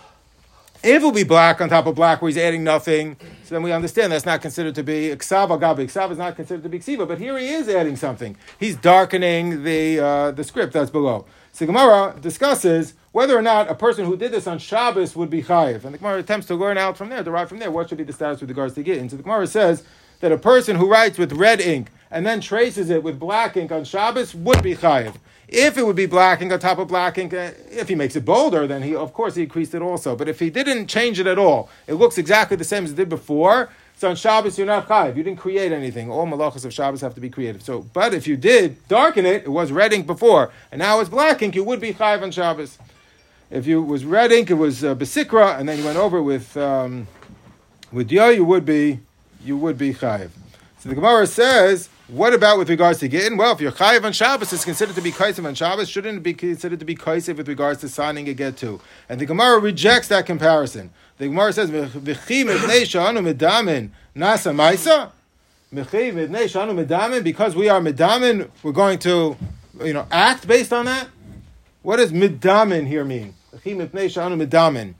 [0.84, 3.72] if it'll be black on top of black where he's adding nothing, so then we
[3.72, 5.78] understand that's not considered to be iksav agabi.
[5.86, 8.36] Iksav is not considered to be ksiva, but here he is adding something.
[8.60, 11.26] He's darkening the, uh, the script that's below.
[11.50, 15.42] So Gemara discusses whether or not a person who did this on Shabbos would be
[15.42, 15.84] chayiv.
[15.84, 18.04] And the Gemara attempts to learn out from there, derive from there, what should be
[18.04, 19.10] the status with regards to Gittin.
[19.10, 19.82] So the Gemara says
[20.20, 23.72] that a person who writes with red ink and then traces it with black ink
[23.72, 25.16] on Shabbos would be chayiv.
[25.52, 28.14] If it would be black ink on top of black ink, uh, if he makes
[28.14, 30.14] it bolder, then he, of course, he increased it also.
[30.14, 32.96] But if he didn't change it at all, it looks exactly the same as it
[32.96, 33.68] did before.
[33.96, 35.16] So on Shabbos, you're not chayiv.
[35.16, 36.08] You didn't create anything.
[36.08, 37.62] All malachas of Shabbos have to be creative.
[37.62, 41.10] So, but if you did darken it, it was red ink before, and now it's
[41.10, 42.78] black ink, you would be chayiv on Shabbos.
[43.50, 46.56] If you was red ink, it was uh, besikra, and then you went over with
[46.56, 47.08] um,
[47.92, 49.00] with yo, you would be
[49.44, 50.30] you would be chayiv.
[50.78, 53.36] So the Gemara says, what about with regards to gittin?
[53.36, 55.88] Well, if you're chayiv on Shabbos, it's considered to be kaisiv on Shabbos.
[55.88, 58.80] Shouldn't it be considered to be kaisiv with regards to signing a get to?
[59.08, 60.90] And the Gemara rejects that comparison.
[61.18, 65.10] The Gemara says, "V'chi mibnei shanu medamin nasa ma'isa."
[65.72, 67.22] Medamin.
[67.22, 69.36] Because we are medamin, we're going to,
[69.84, 71.08] you know, act based on that.
[71.82, 73.34] What does medamin here mean?
[73.54, 74.94] Medamin.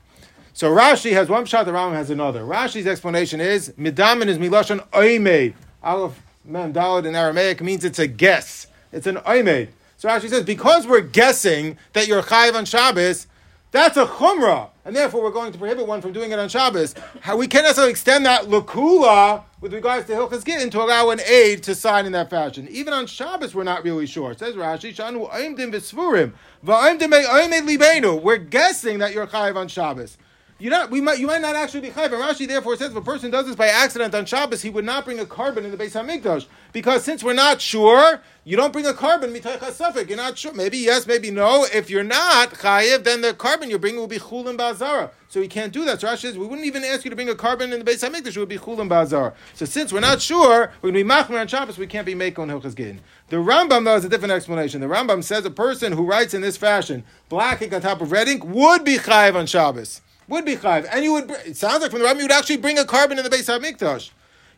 [0.53, 2.41] So Rashi has one shot, the Rambam has another.
[2.41, 5.53] Rashi's explanation is midamin is milashon oimed.
[5.83, 8.67] Aleph mem dalad in Aramaic means it's a guess.
[8.91, 9.69] It's an oimed.
[9.97, 13.27] So Rashi says because we're guessing that you're chayiv on Shabbos,
[13.71, 16.93] that's a chumrah, and therefore we're going to prohibit one from doing it on Shabbos.
[17.21, 21.21] How we can't necessarily extend that lakula with regards to Hilchas Gittin to allow an
[21.21, 22.67] aid to sign in that fashion.
[22.69, 24.33] Even on Shabbos, we're not really sure.
[24.33, 26.33] Says Rashi, Shanu oimdim v'sfurim,
[26.65, 28.21] v'oimdim oimed libenu.
[28.21, 30.17] We're guessing that you're chayiv on Shabbos.
[30.61, 32.13] You not we might you might not actually be chayv.
[32.13, 34.85] And Rashi therefore says if a person does this by accident on Shabbos, he would
[34.85, 38.71] not bring a carbon in the Beis Hamikdash because since we're not sure, you don't
[38.71, 40.07] bring a carbon mitaycha.
[40.07, 40.53] You're not sure.
[40.53, 41.65] Maybe yes, maybe no.
[41.73, 45.09] If you're not chayiv, then the carbon you're bringing will be chulin bazara.
[45.29, 45.99] So he can't do that.
[45.99, 48.07] So Rashi says we wouldn't even ask you to bring a carbon in the Beis
[48.07, 48.37] Hamikdash.
[48.37, 49.33] It would be chulin bazara.
[49.55, 51.79] So since we're not sure, we're going to be machmer on Shabbos.
[51.79, 53.01] We can't be making hilchas gin.
[53.29, 54.79] The Rambam though has a different explanation.
[54.79, 58.11] The Rambam says a person who writes in this fashion, black ink on top of
[58.11, 61.29] red ink, would be chayiv on Shabbos would be chayiv, and you would.
[61.45, 63.47] It sounds like from the Rambam you would actually bring a carbon in the Beis
[63.47, 64.11] Hamikdash.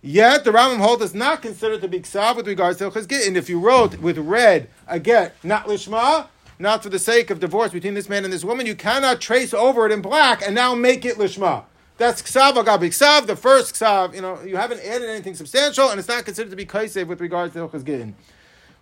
[0.05, 3.25] Yet the Rambam holds is not considered to be ksav with regards to Git.
[3.25, 6.27] And if you wrote with red a get, not lishma,
[6.59, 9.53] not for the sake of divorce between this man and this woman, you cannot trace
[9.53, 11.63] over it in black and now make it lishma.
[11.97, 13.27] That's ksav agabi ksav.
[13.27, 16.57] The first ksav, you know, you haven't added anything substantial, and it's not considered to
[16.57, 18.13] be kaisev with regards to Gittin.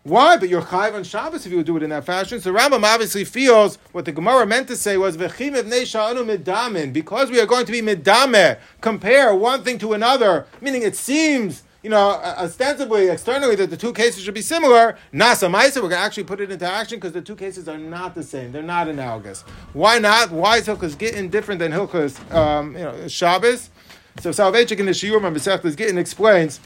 [0.03, 0.35] Why?
[0.37, 2.41] But you're chayiv on Shabbos if you would do it in that fashion.
[2.41, 7.39] So Rambam obviously feels what the Gemara meant to say was v'chim midamin because we
[7.39, 12.11] are going to be midame, compare one thing to another, meaning it seems you know,
[12.11, 14.97] ostensibly, externally, that the two cases should be similar.
[15.11, 17.77] Nasa Maisa, we're going to actually put it into action because the two cases are
[17.77, 18.51] not the same.
[18.51, 19.41] They're not analogous.
[19.73, 20.29] Why not?
[20.29, 23.71] Why is Hilchas Gittin different than Hilchas, um, you know, Shabbos?
[24.19, 26.59] So Soloveitchik in the Shiur Masechtas Gittin explains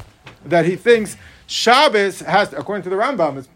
[0.46, 1.16] that he thinks
[1.48, 3.48] Shabbos has, according to the Rambam, it's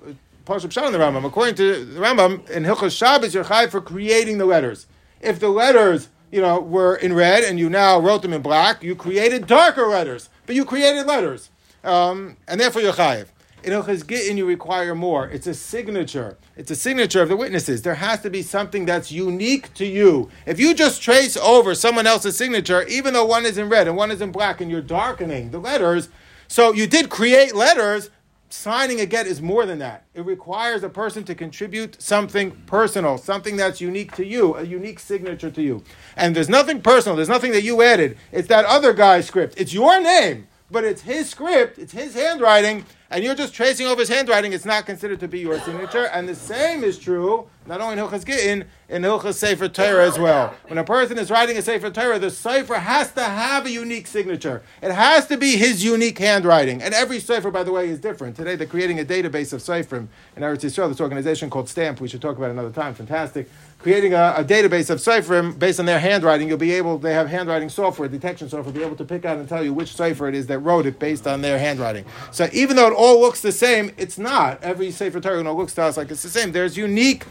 [0.45, 1.25] Pashup Shah in the Rambam.
[1.25, 4.87] According to the Rambam, in Hilchos Shabbos, you're chai for creating the letters.
[5.21, 8.83] If the letters, you know, were in red and you now wrote them in black,
[8.83, 11.49] you created darker letters, but you created letters,
[11.83, 13.27] um, and therefore you're chayiv.
[13.61, 15.27] In Hilchos Gittin, you require more.
[15.27, 16.37] It's a signature.
[16.55, 17.81] It's a signature of the witnesses.
[17.81, 20.29] There has to be something that's unique to you.
[20.45, 23.97] If you just trace over someone else's signature, even though one is in red and
[23.97, 26.07] one is in black, and you're darkening the letters,
[26.49, 28.09] so you did create letters.
[28.51, 30.05] Signing a get is more than that.
[30.15, 34.99] It requires a person to contribute something personal, something that's unique to you, a unique
[34.99, 35.83] signature to you.
[36.15, 38.17] And there's nothing personal, there's nothing that you added.
[38.31, 39.53] It's that other guy's script.
[39.57, 44.01] It's your name, but it's his script, it's his handwriting, and you're just tracing over
[44.01, 46.05] his handwriting, it's not considered to be your signature.
[46.05, 50.19] And the same is true, not only in Hilchas Gittin, in Hilchas Sefer Torah as
[50.19, 50.53] well.
[50.67, 54.05] When a person is writing a Sefer Torah, the Sefer has to have a unique
[54.05, 54.61] signature.
[54.81, 56.83] It has to be his unique handwriting.
[56.83, 58.35] And every Sefer, by the way, is different.
[58.35, 62.07] Today they're creating a database of Sefer in Eretz Yisrael, this organization called Stamp, we
[62.07, 65.99] should talk about another time, fantastic creating a, a, database of Seferim based on their
[65.99, 66.49] handwriting.
[66.49, 69.47] You'll be able, they have handwriting software, detection software, be able to pick out and
[69.47, 72.05] tell you which Sefer it is that wrote it based on their handwriting.
[72.31, 74.61] So even though it all looks the same, it's not.
[74.61, 76.51] Every Sefer Torah looks to us like it's the same.
[76.51, 77.23] There's unique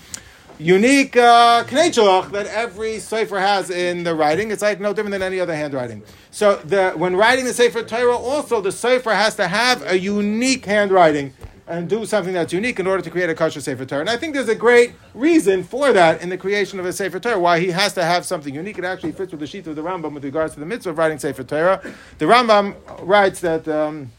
[0.59, 4.51] unique uh, that every Sefer has in the writing.
[4.51, 6.03] It's like no different than any other handwriting.
[6.31, 10.65] So the, when writing the Sefer Torah, also the Sefer has to have a unique
[10.65, 11.33] handwriting
[11.69, 14.01] and do something that's unique in order to create a kosher Sefer Torah.
[14.01, 17.21] And I think there's a great reason for that in the creation of a Sefer
[17.21, 18.79] Torah, why he has to have something unique.
[18.79, 20.99] It actually fits with the sheet of the Rambam with regards to the mitzvah of
[20.99, 21.81] writing Sefer Torah.
[22.17, 24.11] The Rambam writes that um,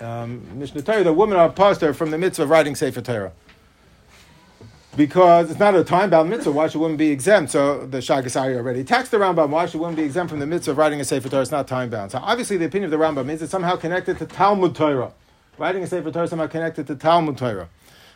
[0.00, 3.32] um, Mishnah Torah, the women are pastor from the mitzvah of writing Sefer Torah.
[4.96, 7.52] Because it's not a time bound mitzvah, why should women be exempt?
[7.52, 10.46] So the Shaagas Aryeh already taxed the Rambam, why should women be exempt from the
[10.46, 11.42] mitzvah of writing a Sefer Torah?
[11.42, 12.10] It's not time bound.
[12.10, 15.12] So obviously, the opinion of the Rambam is it's somehow connected to Talmud Torah
[15.60, 17.68] writing a Sefer Torah somehow connected to Talmud Torah.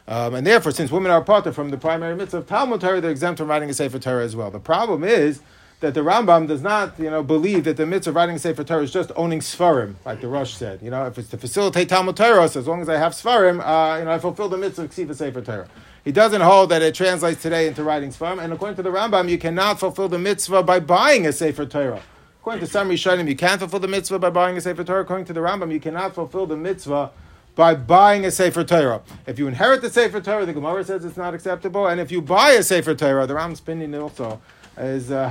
[0.09, 3.11] Um, and therefore, since women are part from the primary mitzvah of Talmud Torah, they're
[3.11, 4.51] exempt from writing a Sefer Torah as well.
[4.51, 5.41] The problem is
[5.85, 8.65] that the Rambam does not, you know, believe that the mitzvah of writing a Sefer
[8.65, 10.81] Torah is just owning Sfarim, like the Rosh said.
[10.81, 13.61] You know, if it's to facilitate Talmud Torah, so as long as I have Sfarim,
[13.61, 15.69] uh, you know, I fulfill the mitzvah of Ksiva Sefer Torah.
[16.03, 19.29] He doesn't hold that it translates today into writing Sfarim, and according to the Rambam,
[19.29, 22.01] you cannot fulfill the mitzvah by buying a Sefer Torah.
[22.41, 25.03] According to some Rishonim, you can't fulfill the mitzvah by buying a Sefer Torah.
[25.03, 27.11] According to the Rambam, you cannot fulfill the mitzvah
[27.55, 29.03] by buying a Sefer Torah.
[29.27, 31.87] If you inherit the Sefer Torah, the Gemara says it's not acceptable.
[31.87, 34.41] And if you buy a Sefer Torah, the Rambam's opinion also
[34.77, 35.29] is uh,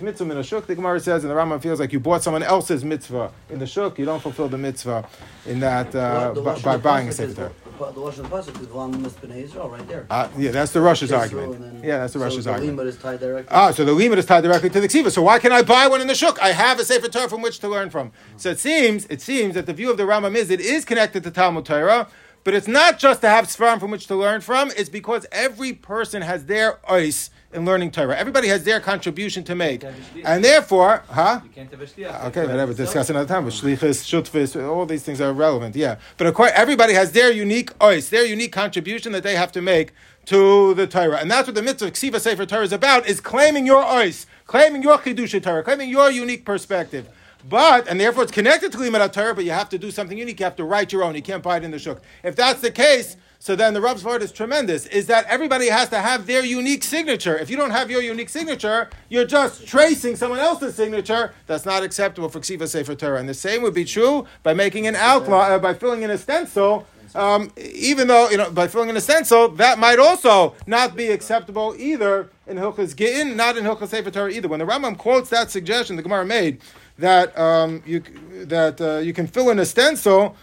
[0.00, 0.66] mitzvah in a shuk.
[0.66, 3.66] The Gemara says, and the Rambam feels like you bought someone else's mitzvah in the
[3.66, 3.98] shuk.
[3.98, 5.08] You don't fulfill the mitzvah
[5.46, 7.52] in that uh, by, by buying a sefer Torah.
[7.78, 10.06] The Lashon Pasuk is Mispinei Israel right there.
[10.10, 11.82] Uh, yeah, that's the Russia's argument.
[11.82, 12.88] yeah, that's the Russia's the argument.
[12.88, 13.48] is tied directly.
[13.50, 15.10] Ah, so the limit is tied directly to the ksiva.
[15.10, 16.40] So why can I buy one in the shuk?
[16.42, 18.12] I have a sefer Torah from which to learn from.
[18.36, 21.22] So it seems, it seems that the view of the Rambam is it is connected
[21.24, 22.08] to Talmud Torah.
[22.42, 25.74] But it's not just to have Sfarim from which to learn from, it's because every
[25.74, 28.16] person has their ice in learning Torah.
[28.16, 29.84] Everybody has their contribution to make.
[30.24, 31.40] And therefore, huh?
[31.44, 32.10] You can't have a shliach.
[32.12, 32.72] Ah, okay, whatever.
[32.72, 33.44] Discuss another time.
[33.44, 35.74] But shlichus, shutfis, all these things are relevant.
[35.74, 39.52] Yeah, but of course, everybody has their unique ois, their unique contribution that they have
[39.52, 39.92] to make
[40.26, 43.66] to the Torah, and that's what the mitzvah Ksiva Sefer Torah is about: is claiming
[43.66, 47.08] your ois, claiming your chidusha Torah, claiming your unique perspective.
[47.48, 50.40] But and therefore it's connected to Limud Torah, but you have to do something unique.
[50.40, 51.14] You have to write your own.
[51.14, 52.00] You can't buy it in the shuk.
[52.22, 54.84] If that's the case, so then the Rav's word is tremendous.
[54.86, 57.38] Is that everybody has to have their unique signature.
[57.38, 61.32] If you don't have your unique signature, you're just tracing someone else's signature.
[61.46, 63.18] That's not acceptable for Ksiva Sefer Torah.
[63.18, 66.18] And the same would be true by making an outline, uh, by filling in a
[66.18, 66.86] stencil.
[67.14, 71.08] Um, even though you know by filling in a stencil, that might also not be
[71.08, 74.48] acceptable either in Hilchas Gittin, not in Hilchas Sefer Torah either.
[74.48, 76.60] When the Rambam quotes that suggestion, the Gemara made
[77.00, 78.02] that um, you
[78.44, 80.36] that uh, you can fill in a stencil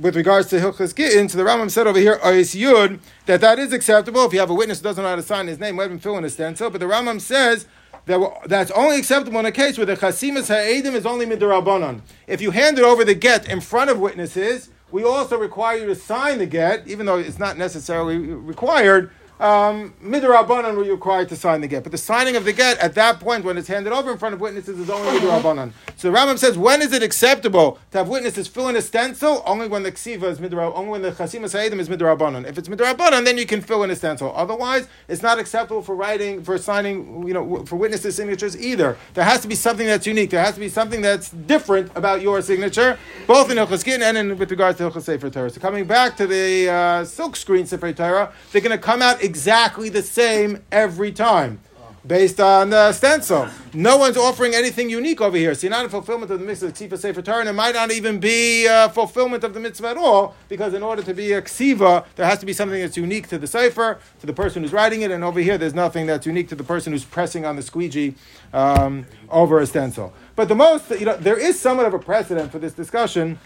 [0.00, 1.28] with regards to Hilchas Gittin.
[1.28, 4.50] So the Rambam said over here, Ois Yud, that that is acceptable if you have
[4.50, 6.30] a witness who doesn't know how to sign his name, let him fill in a
[6.30, 6.70] stencil.
[6.70, 7.66] But the Rambam says
[8.06, 12.02] that that's only acceptable in a case where the Chasimas Ha'edim is only midrabanon.
[12.26, 15.86] If you hand it over the get in front of witnesses, we also require you
[15.86, 19.10] to sign the get, even though it's not necessarily required
[19.40, 21.82] um, midrabanan were required to sign the get.
[21.82, 24.34] But the signing of the get at that point, when it's handed over in front
[24.34, 25.72] of witnesses, is only midrabanan.
[25.96, 29.42] So the Rambam says, when is it acceptable to have witnesses fill in a stencil?
[29.46, 32.46] Only when the ksiva is midrab, only when the chasima sa'idim is midrabanan.
[32.46, 34.32] If it's midrabanan, then you can fill in a stencil.
[34.34, 38.96] Otherwise, it's not acceptable for writing, for signing, you know, for witnesses' signatures either.
[39.14, 40.30] There has to be something that's unique.
[40.30, 44.38] There has to be something that's different about your signature, both in Hilchas and in,
[44.38, 45.50] with regards to Hilchas Sefer Torah.
[45.50, 49.22] So coming back to the uh, silk screen Sefer Torah, they're going to come out
[49.26, 51.60] exactly the same every time.
[52.06, 55.52] Based on the stencil, no one's offering anything unique over here.
[55.56, 57.90] So you're not a fulfillment of the mitzvah ksiva sefer Torah, and it might not
[57.90, 62.06] even be fulfillment of the mitzvah at all, because in order to be a ksiva,
[62.14, 65.02] there has to be something that's unique to the sefer, to the person who's writing
[65.02, 67.62] it, and over here, there's nothing that's unique to the person who's pressing on the
[67.62, 68.14] squeegee
[68.52, 70.14] um, over a stencil.
[70.36, 73.36] But the most, you know, there is somewhat of a precedent for this discussion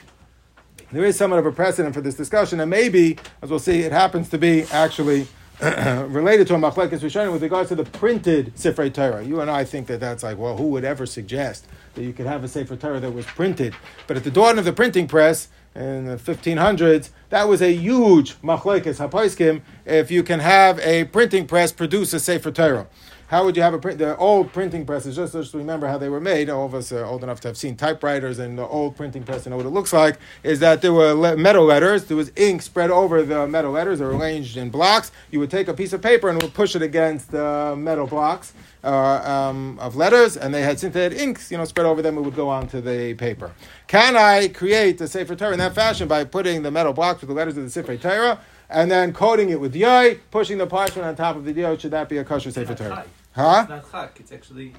[0.93, 3.93] there is somewhat of a precedent for this discussion, and maybe, as we'll see, it
[3.93, 5.29] happens to be actually
[6.09, 9.23] related to a machlekes rishonim with regards to the printed Sefer Torah.
[9.23, 12.25] You and I think that that's like, well, who would ever suggest that you could
[12.25, 13.75] have a Sefer Torah that was printed?
[14.07, 18.41] But at the dawn of the printing press in the 1500s, that was a huge
[18.41, 22.87] machlekes hapaiskim if you can have a printing press produce a Sefer Torah.
[23.31, 23.99] How would you have a print?
[23.99, 26.51] The old printing presses, just, just remember how they were made.
[26.51, 29.47] All of us are old enough to have seen typewriters and the old printing press
[29.47, 30.19] and know what it looks like.
[30.43, 32.07] Is that there were le- metal letters?
[32.07, 34.01] There was ink spread over the metal letters.
[34.01, 35.13] They were arranged in blocks.
[35.31, 38.53] You would take a piece of paper and would push it against the metal blocks
[38.83, 42.19] uh, um, of letters, and they had synthetic inks, you know, spread over them.
[42.19, 43.53] It would go onto the paper.
[43.87, 47.29] Can I create a Sefer Torah in that fashion by putting the metal blocks with
[47.29, 48.41] the letters of the Sefer Torah?
[48.73, 51.77] and then coating it with yoy, pushing the parchment on top of the yoy.
[51.77, 53.05] Should that be a kosher sefer Torah?
[53.33, 53.61] Huh?
[53.61, 54.21] It's not chak.
[54.21, 54.73] It's actually.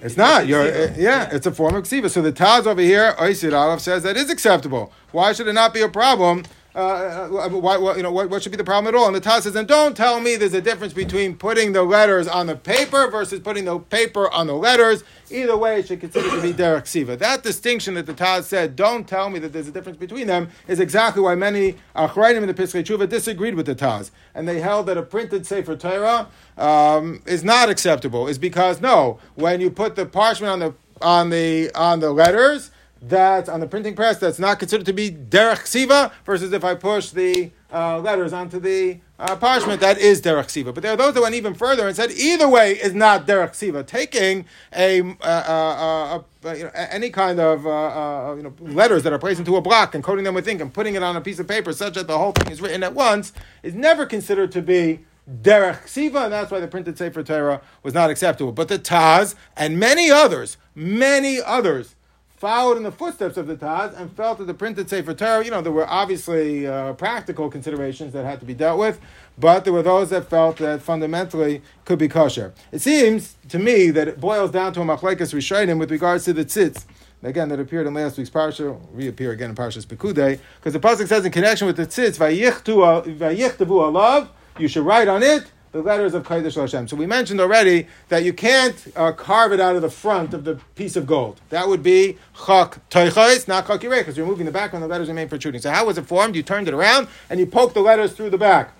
[0.00, 0.46] It's, not.
[0.46, 2.10] You're, uh, yeah, yeah, it's a form of ksiva.
[2.10, 4.92] So the Taz over here, Oisir Aleph says that is acceptable.
[5.12, 6.44] Why should it not be a problem?
[6.74, 9.06] Uh, uh why, what, you know, what, what, should be the problem at all?
[9.06, 12.28] And the Taz says, and don't tell me there's a difference between putting the letters
[12.28, 15.02] on the paper versus putting the paper on the letters.
[15.30, 17.16] Either way, it should consider to be derek siva.
[17.16, 20.50] That distinction that the Taz said, don't tell me that there's a difference between them,
[20.68, 24.10] is exactly why many Achrayim in the Piskei Tshuva disagreed with the Taz.
[24.34, 29.18] And they held that a printed Sefer Torah um, is not acceptable, is because, no,
[29.34, 32.70] when you put the parchment on the, on the, on the letters,
[33.02, 36.74] that's on the printing press that's not considered to be derech siva versus if I
[36.74, 40.72] push the uh, letters onto the uh, parchment that is derech siva.
[40.72, 43.54] But there are those that went even further and said either way is not derech
[43.54, 43.84] siva.
[43.84, 49.12] Taking a, uh, uh, uh you know, any kind of uh, you know letters that
[49.12, 51.20] are placed into a block and coating them with ink and putting it on a
[51.20, 53.32] piece of paper such that the whole thing is written at once
[53.62, 55.00] is never considered to be
[55.42, 58.52] derech siva, and that's why the printed sefer Torah was not acceptable.
[58.52, 61.94] But the Taz and many others, many others
[62.40, 65.50] followed in the footsteps of the Taz and felt that the printed Sefer Torah, you
[65.50, 68.98] know, there were obviously uh, practical considerations that had to be dealt with,
[69.38, 72.54] but there were those that felt that fundamentally could be kosher.
[72.72, 76.32] It seems to me that it boils down to a machlekes rishonim with regards to
[76.32, 76.86] the tzitz.
[77.22, 81.08] Again, that appeared in last week's parsha, reappear again in Parshas Pekudei, because the pasuk
[81.08, 86.14] says in connection with the tzitz, "Vayichtavu alav," you should write on it the letters
[86.14, 86.88] of Kodesh Hashem.
[86.88, 90.44] So we mentioned already that you can't uh, carve it out of the front of
[90.44, 91.40] the piece of gold.
[91.50, 94.88] That would be Chak Toichais, not Chak Yireh, because you're moving the back when the
[94.88, 95.60] letters remain protruding.
[95.60, 96.34] So how was it formed?
[96.34, 98.72] You turned it around and you poked the letters through the back.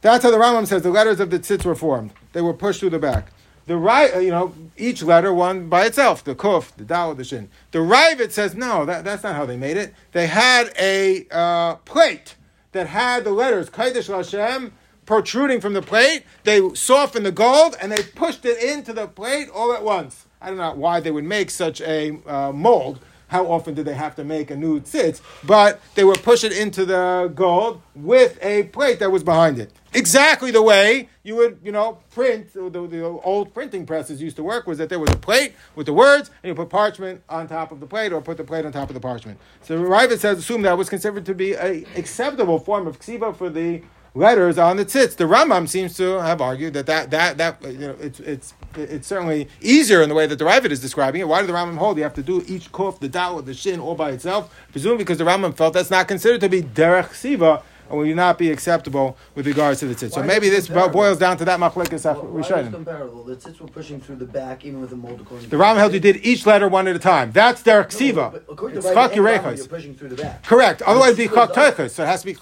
[0.00, 2.12] That's how the Rambam says the letters of the tzitz were formed.
[2.32, 3.32] They were pushed through the back.
[3.66, 7.24] The right, uh, you know, each letter one by itself, the kuf, the dal, the
[7.24, 7.48] shin.
[7.72, 9.92] The Raavad says no, that, that's not how they made it.
[10.12, 12.36] They had a uh, plate
[12.70, 14.72] that had the letters Kodesh Hashem
[15.06, 16.24] protruding from the plate.
[16.44, 20.26] They softened the gold and they pushed it into the plate all at once.
[20.40, 23.00] I don't know why they would make such a uh, mold.
[23.28, 25.20] How often did they have to make a new tzitz?
[25.42, 29.72] But they would push it into the gold with a plate that was behind it.
[29.92, 32.52] Exactly the way you would, you know, print.
[32.52, 35.86] The, the old printing presses used to work was that there was a plate with
[35.86, 38.64] the words, and you put parchment on top of the plate, or put the plate
[38.64, 39.40] on top of the parchment.
[39.62, 43.50] So Raavad says, assume that was considered to be a acceptable form of ksiva for
[43.50, 43.82] the
[44.16, 45.16] letters on the tzitz.
[45.16, 49.06] The Rambam seems to have argued that that that, that you know it's it's it's
[49.06, 51.28] certainly easier in the way that the Raavad is describing it.
[51.28, 53.78] Why did the Rambam hold you have to do each kuf, the dal, the shin
[53.78, 54.52] all by itself?
[54.72, 58.38] Presumably because the Rambam felt that's not considered to be derech siva and will not
[58.38, 60.14] be acceptable with regards to the tzitz.
[60.14, 62.72] So maybe this boils down to that machlekes rishonim.
[62.72, 63.24] comparable?
[63.24, 65.26] The tzitz were pushing through the back, even with the mold.
[65.48, 67.32] The Ram held you did each letter one at a time.
[67.32, 68.42] That's derek siva.
[68.48, 70.44] it's chak You're pushing through the back.
[70.44, 70.82] Correct.
[70.82, 71.90] Otherwise, be chak toichas.
[71.90, 72.36] So it has to be.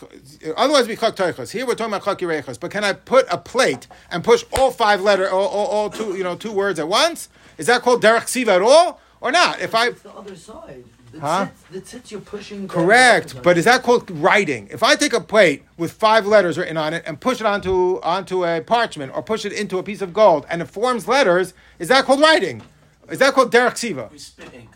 [0.57, 1.50] Otherwise, be chak toichas.
[1.50, 2.61] Here we're talking about chak.
[2.61, 6.16] But can I put a plate and push all five letter, all, all, all, two,
[6.16, 7.28] you know, two words at once?
[7.59, 9.61] Is that called derek siva at all, or not?
[9.61, 9.88] If I.
[9.88, 10.85] It's the other side.
[11.14, 11.48] The huh?
[11.70, 12.66] the tzitz you're pushing.
[12.66, 14.66] Correct, but is that called writing?
[14.72, 18.00] If I take a plate with five letters written on it and push it onto
[18.03, 21.55] onto a parchment or push it into a piece of gold and it forms letters,
[21.79, 22.62] is that called writing?
[23.09, 24.09] Is that called derek siva?
[24.11, 24.70] We spit ink.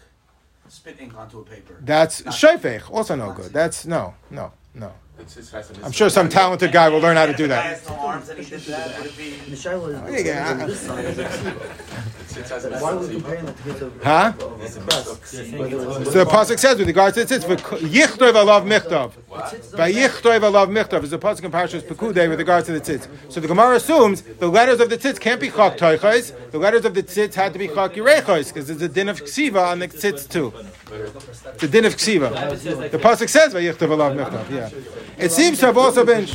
[0.68, 1.76] Spit ink onto a paper.
[1.80, 2.88] That's shofech.
[2.88, 3.52] Also no good.
[3.52, 4.92] That's no, no, no.
[5.82, 7.82] I'm sure some talented guy will learn how to do that.
[7.88, 7.94] Oh,
[12.78, 14.32] Why are we comparing that to Huh?
[16.04, 19.12] So the pasuk says with regards to tzitz, "Yichtov alav michtov."
[19.76, 23.08] By yichtov alav michtov is the pasuk in Parashas Pekudei with regards to the tzitz.
[23.28, 26.32] So the Gemara assumes the letters of the tzitz can't be chak toichos.
[26.52, 29.20] The letters of the tzitz had to be chak yirechos because there's a din of
[29.22, 30.52] ksiva on the tzitz too.
[31.58, 32.30] The din of ksiva.
[32.90, 34.50] The pasuk says by yichtov alav michtov.
[34.50, 34.70] Yeah.
[35.18, 36.26] It seems to have also been.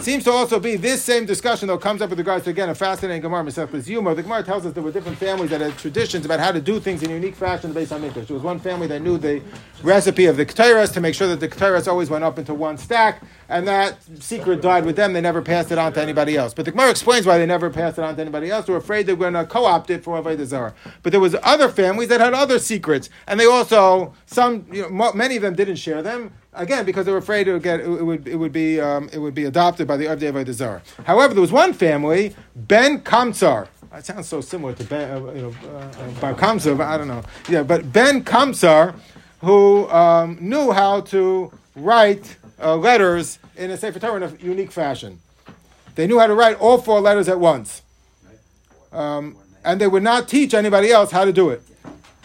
[0.00, 2.70] It seems to also be this same discussion though comes up with regards to again
[2.70, 4.14] a fascinating Gemara Masechtas Yuma.
[4.14, 6.80] The Gemara tells us there were different families that had traditions about how to do
[6.80, 8.28] things in unique fashion based on Mikdash.
[8.28, 9.42] There was one family that knew the
[9.82, 12.78] recipe of the Ketairas to make sure that the Ketairas always went up into one
[12.78, 15.12] stack, and that secret died with them.
[15.12, 16.54] They never passed it on to anybody else.
[16.54, 18.64] But the Gemara explains why they never passed it on to anybody else.
[18.64, 20.74] They were afraid they were going to co-opt it for Avodah Zarah.
[21.02, 25.12] But there was other families that had other secrets, and they also some you know,
[25.12, 27.88] many of them didn't share them again because they were afraid it would get it
[27.88, 30.80] would it would be um, it would be adopted by the Avdei Avodah.
[31.04, 33.68] However, there was one family, Ben Kamtzar.
[33.90, 36.80] That sounds so similar to Ben, uh, you know, uh, Bar Kamsar.
[36.80, 37.24] I don't know.
[37.48, 38.94] Yeah, but Ben Kamtzar,
[39.40, 44.70] who um, knew how to write uh, letters in a Sefer Torah in a unique
[44.70, 45.20] fashion.
[45.96, 47.82] They knew how to write all four letters at once.
[48.92, 51.62] Um, and they would not teach anybody else how to do it.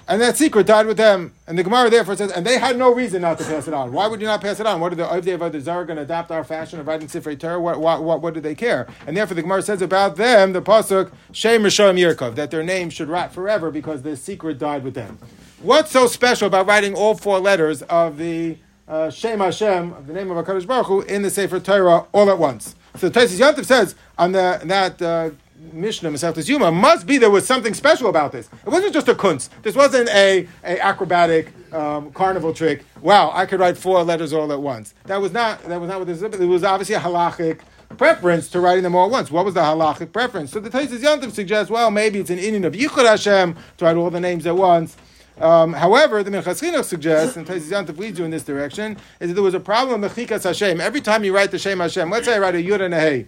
[0.08, 1.34] And that secret died with them.
[1.48, 3.92] And the Gemara therefore says, and they had no reason not to pass it on.
[3.92, 4.80] Why would you not pass it on?
[4.80, 7.40] What are the Avdei of the Zara going to adapt our fashion of writing Sifrei
[7.40, 7.60] Torah?
[7.60, 8.88] What, what, what, what do they care?
[9.08, 12.92] And therefore the Gemara says about them, the Pasuk, Shem Rishon Yirkov, that their name
[12.92, 15.18] should rot forever because the secret died with them.
[15.62, 20.14] What's so special about writing all four letters of the uh, Shem Hashem, of the
[20.14, 22.76] name of HaKadosh Baruch Hu, in the Sefer Torah all at once?
[22.98, 25.32] So Tosfos Yom Tov says on the, that uh,
[25.74, 28.50] Mishnah, Masechtas Yuma, must be there was something special about this.
[28.66, 29.50] It wasn't just a kunst.
[29.62, 32.86] This wasn't a, a acrobatic um, carnival trick.
[33.02, 34.94] Wow, I could write four letters all at once.
[35.06, 36.22] That was not that was not what this.
[36.22, 37.60] It was obviously a halachic
[37.98, 39.32] preference to writing them all at once.
[39.32, 40.52] What was the halachic preference?
[40.52, 43.86] So the Tosfos Yom Tov suggests, well, maybe it's an inyan of Yichud Hashem to
[43.86, 44.98] write all the names at once.
[45.40, 48.98] Um, however, the Minchas Chinuch suggests, and Tosfos Yom Tov leads you in this direction,
[49.20, 50.80] is that there was a problem with Mechikas Hashem.
[50.80, 53.00] Every time you write the Shem Hashem, let's say I write a Yud and a
[53.00, 53.26] Hey,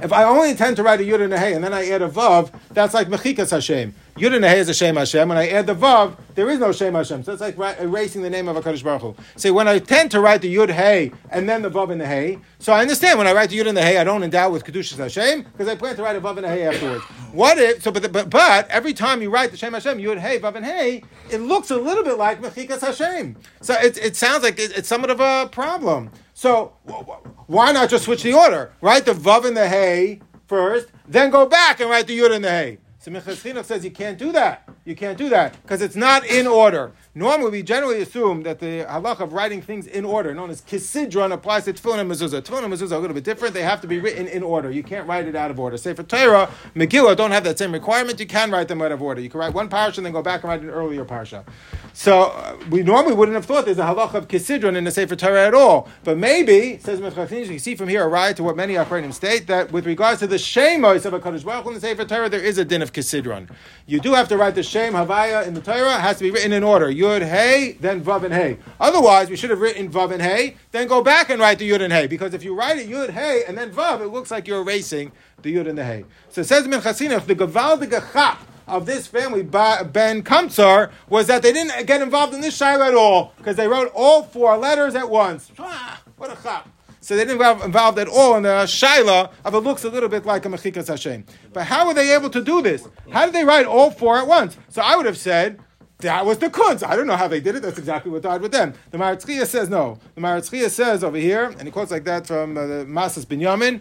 [0.00, 2.02] If I only intend to write a Yud and a Hey and then I add
[2.02, 3.92] a Vav, that's like Mechikas Hashem.
[4.16, 5.28] Yud and a Hey is a Shem Hashem.
[5.28, 7.24] When I add the Vav, there is no Shem Hashem.
[7.24, 9.16] So it's like erasing the name of HaKadosh Baruch Hu.
[9.34, 12.06] So when I tend to write the Yud Hey and then the Vav and the
[12.06, 14.50] Hey, so I understand when I write the Yud and the Hey, I don't endow
[14.50, 17.02] with Kedushas Hashem because I plan to write a Vav and a Hey afterwards.
[17.32, 20.38] What if, so but, but, but every time you write the Shem Hashem, Yud Hey,
[20.38, 23.34] Vav and Hey, it looks a little bit like Mechikas Hashem.
[23.62, 26.12] So it, it sounds like it, it's somewhat of a problem.
[26.38, 28.70] So wh- wh- why not just switch the order?
[28.80, 32.44] Write the Vav and the hay first, then go back and write the Yud and
[32.44, 32.78] the hay.
[33.00, 34.68] So Chinuch says you can't do that.
[34.88, 36.92] You can't do that because it's not in order.
[37.14, 41.30] Normally, we generally assume that the halach of writing things in order, known as kisidron,
[41.30, 42.40] applies to tefillin and mezuzah.
[42.40, 43.52] Tefillin and mezuzah are a little bit different.
[43.52, 44.70] They have to be written in order.
[44.70, 45.76] You can't write it out of order.
[45.76, 48.18] Sefer Torah, Megillah don't have that same requirement.
[48.18, 49.20] You can write them out of order.
[49.20, 51.44] You can write one parsha and then go back and write an earlier parsha.
[51.92, 55.16] So uh, we normally wouldn't have thought there's a halach of kisidron in the Sefer
[55.16, 55.88] Torah at all.
[56.04, 59.12] But maybe, says Minchas Chinuch, you see from here a right to what many Achronim
[59.12, 62.28] state, that with regards to the shemos of a Kaddish Baruch in the Sefer Torah,
[62.28, 63.50] there is a din of kisidron.
[63.86, 65.98] You do have to write the shem havaya in the Torah.
[65.98, 66.86] Has to be written in order.
[66.86, 68.58] Yud, hey, then vav and hey.
[68.78, 71.82] Otherwise, we should have written vav and hey, then go back and write the yud
[71.82, 72.06] and hey.
[72.06, 75.10] Because if you write it yud, hey, and then vav, it looks like you're erasing
[75.42, 76.04] the yud and the hey.
[76.28, 81.42] So it says in Chasinach, the gavaldige chap of this family, Ben Kamtzar, was that
[81.42, 84.94] they didn't get involved in this shaila at all because they wrote all four letters
[84.94, 85.50] at once.
[85.58, 86.68] Ah, what a chap.
[87.08, 90.10] So they didn't get involved at all in the shaila of it looks a little
[90.10, 91.24] bit like a mechikas Hashem.
[91.54, 92.86] But how were they able to do this?
[93.10, 94.58] How did they write all four at once?
[94.68, 95.58] So I would have said,
[96.00, 96.86] that was the kunst.
[96.86, 97.62] I don't know how they did it.
[97.62, 98.74] That's exactly what died with them.
[98.90, 99.98] The Maharatz Chayes says no.
[100.16, 103.24] The Maharatz Chayes says over here, and he quotes like that from uh, the Masas
[103.24, 103.80] Binyamin,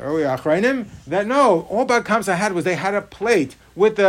[0.00, 4.08] earlier Achronim, that no, all Bad Kamsa had was they had a plate with the,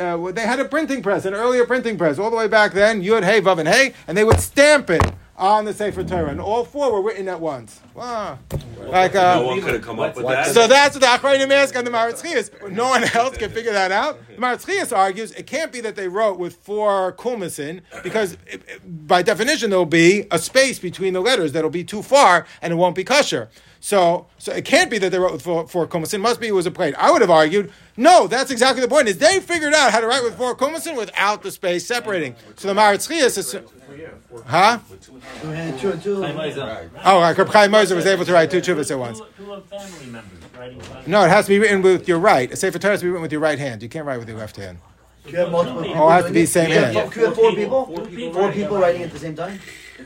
[0.00, 3.02] uh, they had a printing press, an earlier printing press, all the way back then,
[3.02, 5.02] Yud, Hey, Vav, and Hey, and they would stamp it
[5.38, 7.80] on the Sefer Torah, and all four were written at once.
[7.94, 8.38] Wow.
[8.80, 10.48] Like, uh, no one could have come up with that.
[10.48, 12.70] so that's what the Achronim ask on the Maharatz Chayes.
[12.72, 14.18] No one else can figure that out.
[14.28, 18.62] The Maharatz Chayes argues it can't be that they wrote with four kulmasin because it-
[18.68, 22.72] it- by definition there'll be a space between the letters that'll be too far and
[22.72, 23.48] it won't be kosher.
[23.80, 26.20] So, so it can't be that they wrote with four, four kulmasin.
[26.20, 26.94] Must be it was a plate.
[26.96, 28.26] I would have argued no.
[28.26, 29.08] That's exactly the point.
[29.08, 32.34] Is they figured out how to write with four kulmasin without the space separating.
[32.56, 33.56] So the Maharatz Chayes is.
[34.46, 34.78] Huh?
[35.40, 36.16] Two hand, two, two.
[37.04, 37.36] Oh, right.
[37.36, 39.20] Reb Chaim Moser was able to write two chuvas at once.
[39.36, 40.82] Two of family members writing.
[41.06, 42.50] No, it has to be written with your right.
[42.52, 43.82] A Sefer Torah has to be written with your right hand.
[43.82, 44.78] You can't write with your left hand.
[45.24, 46.02] Do you have multiple people?
[46.02, 46.68] Oh, it has to be doing same it?
[46.68, 46.96] Do you hand.
[46.96, 47.86] have- Do you have four people?
[47.86, 49.60] Four people Four writing people on writing at the same time?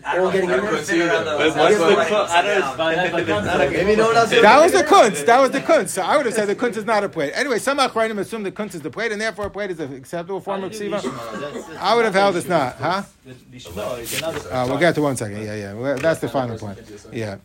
[0.04, 3.72] I don't All getting know, I couldn't figure out But what's the but- I don't-
[3.72, 4.30] Maybe no one else.
[4.30, 5.26] That was the kunst.
[5.26, 5.94] That was the kunst.
[5.94, 7.32] So I would have said the kunst is not a plate.
[7.34, 9.94] Anyway, some achronim assume the kunst is the plate, and therefore a plate is an
[9.94, 11.76] acceptable form of ksiva.
[11.78, 13.02] I would have held it's not, huh?
[14.50, 15.44] Uh, we'll get to one second.
[15.44, 15.72] Yeah, yeah.
[15.74, 16.78] Well, That's the final point.
[17.12, 17.36] Yeah.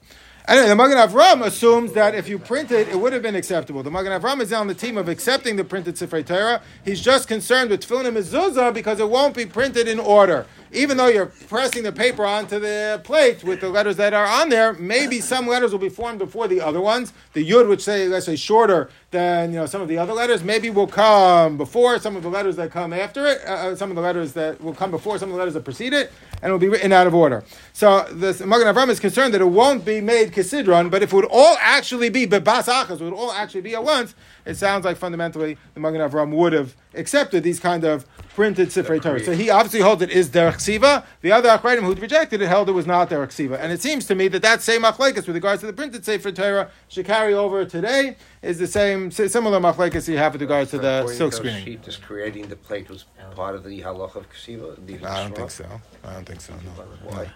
[0.47, 3.83] Anyway, the Magen Avram assumes that if you print it, it would have been acceptable.
[3.83, 6.61] The Magen Avram is on the team of accepting the printed Sifrei Torah.
[6.85, 10.45] He's just concerned with tefillin and mezuzah because it won't be printed in order.
[10.71, 14.49] Even though you're pressing the paper onto the plate with the letters that are on
[14.49, 17.13] there, maybe some letters will be formed before the other ones.
[17.33, 20.43] The yud, which say let's say shorter than you know some of the other letters,
[20.43, 23.41] maybe will come before some of the letters that come after it.
[23.45, 25.63] Uh, uh, some of the letters that will come before some of the letters that
[25.63, 26.11] precede it,
[26.41, 27.43] and it will be written out of order.
[27.73, 31.15] So the Magen Avram is concerned that it won't be made kisidron, but if it
[31.15, 34.15] would all actually be bebas achas, it would all actually be at once.
[34.45, 39.01] It sounds like fundamentally the Magen Avram would have accepted these kind of printed Sifrei
[39.01, 39.19] Torah.
[39.19, 41.03] So he obviously holds it is derech siva.
[41.21, 43.59] The other Achronim who rejected it held it was not derech siva.
[43.59, 46.31] And it seems to me that that same machlekes with regards to the printed Sefer
[46.31, 50.77] Torah should carry over today is the same similar machlekes you have with regards to
[50.77, 51.65] the According silk to screening.
[51.65, 54.85] Sheet is creating the plate was part of the halach of Ksiva.
[54.85, 55.35] the I don't Shema?
[55.35, 55.81] think so.
[56.03, 56.53] I don't think so.
[56.53, 56.83] No.
[57.09, 57.31] Why?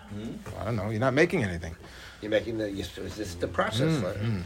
[0.59, 0.89] I don't know.
[0.89, 1.75] You're not making anything.
[2.21, 2.65] You're making the.
[2.69, 3.93] This is the process.
[3.99, 4.45] Mm, right?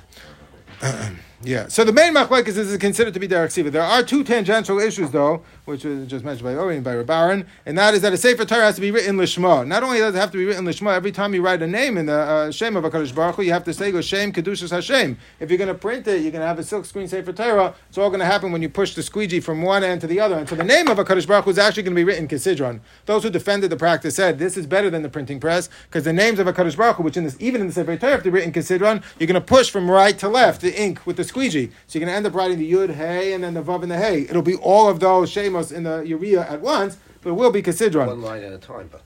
[1.45, 1.67] Yeah.
[1.67, 3.69] So the main machlekes is, considered to be derek siva.
[3.69, 7.45] There are two tangential issues though, which was just mentioned by Owen and by Rabaran,
[7.67, 9.67] and that is that a sefer Torah has to be written lishma.
[9.67, 11.97] Not only does it have to be written lishma, every time you write a name
[11.97, 14.71] in the uh, shem of Hakadosh Baruch Hu, you have to say Go Shem Kedushas
[14.71, 15.19] Hashem.
[15.39, 17.75] If you're going to print it, you're going to have a silk screen sefer Torah.
[17.89, 20.19] It's all going to happen when you push the squeegee from one end to the
[20.19, 20.35] other.
[20.39, 22.79] And so the name of Hakadosh Baruch Hu is actually going to be written Kisidron.
[23.05, 26.13] Those who defended the practice said this is better than the printing press because the
[26.13, 28.31] names of Hakadosh Baruch Hu, which in this even in the sefer Torah have to
[28.31, 31.23] be written Kisidron, you're going to push from right to left the ink with the
[31.23, 31.71] squeegee.
[31.87, 33.91] So you're going to end up writing the Yud, Hey, and then the Vav and
[33.91, 34.21] the Hey.
[34.21, 37.61] It'll be all of those Shemos in the Yeriah at once, but it will be
[38.07, 39.04] One line at a time, but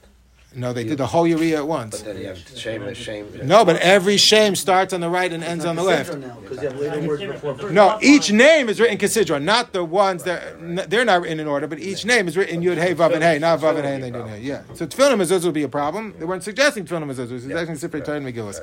[0.52, 1.98] No, they did the whole yeriah at once.
[1.98, 3.28] But then you have shame, shame.
[3.44, 6.12] No, but every shame starts on the right and ends on the left.
[6.42, 7.72] Because you have later words before first.
[7.72, 11.68] No, each name is written Kisidra, not the ones that they're not written in order,
[11.68, 14.02] but each name is written Yud Hey Vav and Hey, not Vav and Hey and
[14.02, 14.40] they do Hey.
[14.40, 14.62] Yeah.
[14.74, 16.14] So Tefillin Mezuzah would be a problem.
[16.18, 18.60] They weren't suggesting Tefillin Mezuzah, they were suggesting Sifrei Torah and Megillas.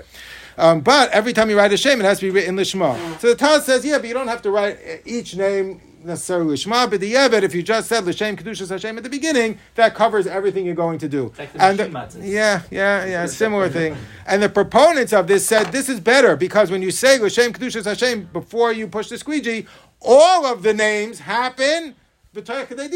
[0.57, 3.19] Um, but every time you write a shame, it has to be written Lishma.
[3.19, 6.89] So the Taz says, yeah, but you don't have to write each name necessarily Lishma,
[6.89, 10.27] but the Yevet, if you just said L'Shem Kedushas Hashem at the beginning, that covers
[10.27, 11.31] everything you're going to do.
[11.37, 12.21] Like the and matzahs.
[12.23, 13.95] yeah, yeah, yeah, similar thing.
[14.25, 17.85] And the proponents of this said this is better because when you say L'Shem Kedushas
[17.85, 19.65] Hashem before you push the squeegee,
[20.01, 21.95] all of the names happen.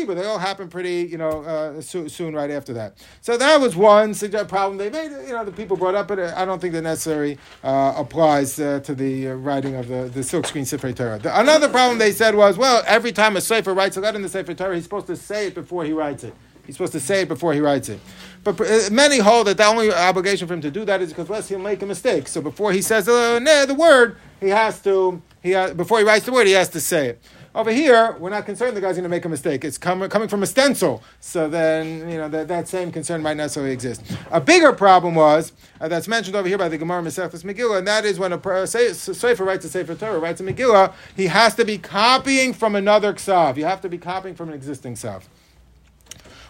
[0.06, 2.98] But they all happen pretty, you know, uh, soon, soon right after that.
[3.22, 4.14] So that was one
[4.48, 5.12] problem they made.
[5.28, 8.80] You know, the people brought up, but I don't think that necessarily uh, applies uh,
[8.82, 11.20] to the uh, writing of the, the silkscreen Sefer Torah.
[11.20, 14.22] The, another problem they said was, well, every time a Sofer writes a letter in
[14.22, 16.34] the Sefer Torah, he's supposed to say it before he writes it.
[16.66, 18.00] He's supposed to say it before he writes it.
[18.44, 21.30] But uh, many hold that the only obligation for him to do that is because
[21.30, 22.28] less he'll make a mistake.
[22.28, 26.06] So before he says uh, nah, the word, he has to, he ha- before he
[26.06, 27.24] writes the word, he has to say it.
[27.54, 29.66] Over here, we're not concerned the guy's going to make a mistake.
[29.66, 31.04] It's com- coming from a stencil.
[31.20, 34.04] So then, you know, that, that same concern might not necessarily exist.
[34.32, 37.88] A bigger problem was, uh, that's mentioned over here by the Gemara Masechtas Megillah, and
[37.88, 41.66] that is when a Sofer writes a Sefer Torah, writes a Megillah, he has to
[41.66, 43.58] be copying from another Ksav.
[43.58, 45.24] You have to be copying from an existing Ksav.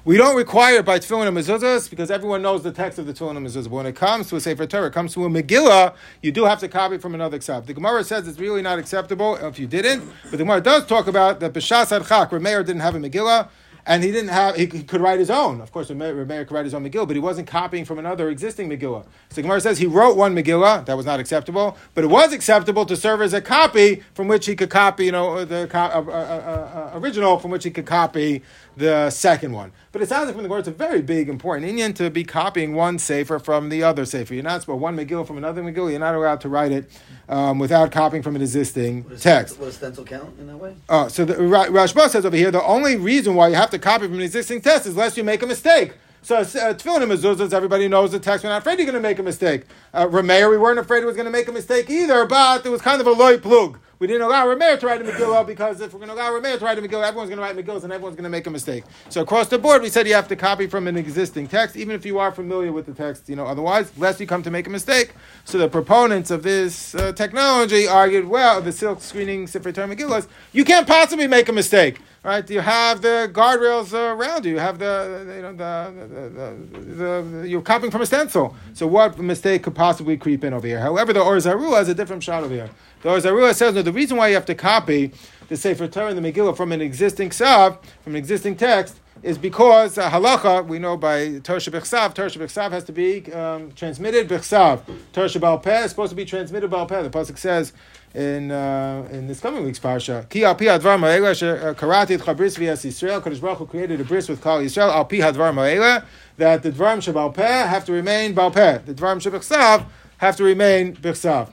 [0.03, 3.37] We don't require by Tefillin and Mezuzahs because everyone knows the text of the Tefillin
[3.37, 3.65] and Mezuzah.
[3.65, 5.93] But when it comes to a Sefer Torah, it comes to a Megillah,
[6.23, 7.67] you do have to copy from another Ksav.
[7.67, 11.05] The Gemara says it's really not acceptable if you didn't, but the Gemara does talk
[11.05, 13.49] about that B'Shas Adchak, Rameir didn't have a Megillah,
[13.85, 15.59] and he didn't have, he could write his own.
[15.61, 18.69] Of course, Rameir could write his own Megillah, but he wasn't copying from another existing
[18.69, 19.05] Megillah.
[19.29, 22.85] So Gemara says he wrote one Megillah, that was not acceptable, but it was acceptable
[22.87, 26.09] to serve as a copy from which he could copy, you know, the uh, uh,
[26.09, 28.43] uh, uh, original from which he could copy
[28.77, 29.71] the second one.
[29.91, 32.23] But it sounds like from the Gemara, it's a very big, important inyan to be
[32.23, 34.33] copying one sefer from the other sefer.
[34.33, 35.91] You're not supposed one Megillah from another Megillah.
[35.91, 36.89] You're not allowed to write it
[37.27, 39.59] um, without copying from an existing text.
[39.59, 40.75] Would a stencil count in that way?
[40.87, 43.79] Uh, so the, Ra- Rashba says over here, the only reason why you have to
[43.79, 45.93] copy from an existing text is lest you make a mistake.
[46.23, 48.43] So uh, Tefillin and Mezuzahs, everybody knows the text.
[48.43, 49.63] We're not afraid you're going to make a mistake.
[49.91, 52.79] Uh, we weren't afraid he was going to make a mistake either, but it was
[52.79, 53.79] kind of a loy plug.
[53.97, 56.59] We didn't allow Rameir to write a Megillah because if we're going to allow Rameir
[56.59, 58.51] to write a Megillah, everyone's going to write Megillas and everyone's going to make a
[58.51, 58.83] mistake.
[59.09, 61.95] So across the board, we said you have to copy from an existing text, even
[61.95, 63.27] if you are familiar with the text.
[63.27, 65.13] You know, otherwise, lest you come to make a mistake.
[65.45, 70.27] So the proponents of this uh, technology argued, well, the silk screening Sefer Torah Megillas,
[70.51, 71.99] you can't possibly make a mistake.
[72.23, 74.51] Right, you have the guardrails around you.
[74.51, 78.55] You have the, you know the, the, the, you're copying from a stencil.
[78.73, 80.79] So what mistake could possibly creep in over here?
[80.79, 82.69] However, the Or Zarua has a different shot over here.
[83.01, 83.81] The Or Zarua says no.
[83.81, 85.11] The reason why you have to copy
[85.47, 89.39] the Sefer Torah and the Megillah from an existing ksav, from an existing text, is
[89.39, 94.27] because uh, halacha we know by Torah Bechsav, Torah Bechsav has to be um, transmitted
[94.27, 94.81] Bechsav.
[95.11, 97.01] Torah Baal Peh is supposed to be transmitted Baal Peh.
[97.01, 97.73] The pasuk says
[98.13, 102.19] in uh, in this coming week's parsha, Ki al pi hadvar ma'ela asher karati et
[102.19, 103.21] chabris v'yas Yisrael.
[103.21, 106.05] Kadosh Baruch Hu created a bris with Kal Yisrael al pi hadvar ma'ela
[106.37, 108.79] that the dvarim shebal peh have to remain Baal Peh.
[108.79, 109.85] The dvarim shebechsav
[110.17, 111.51] have to remain Bechsav.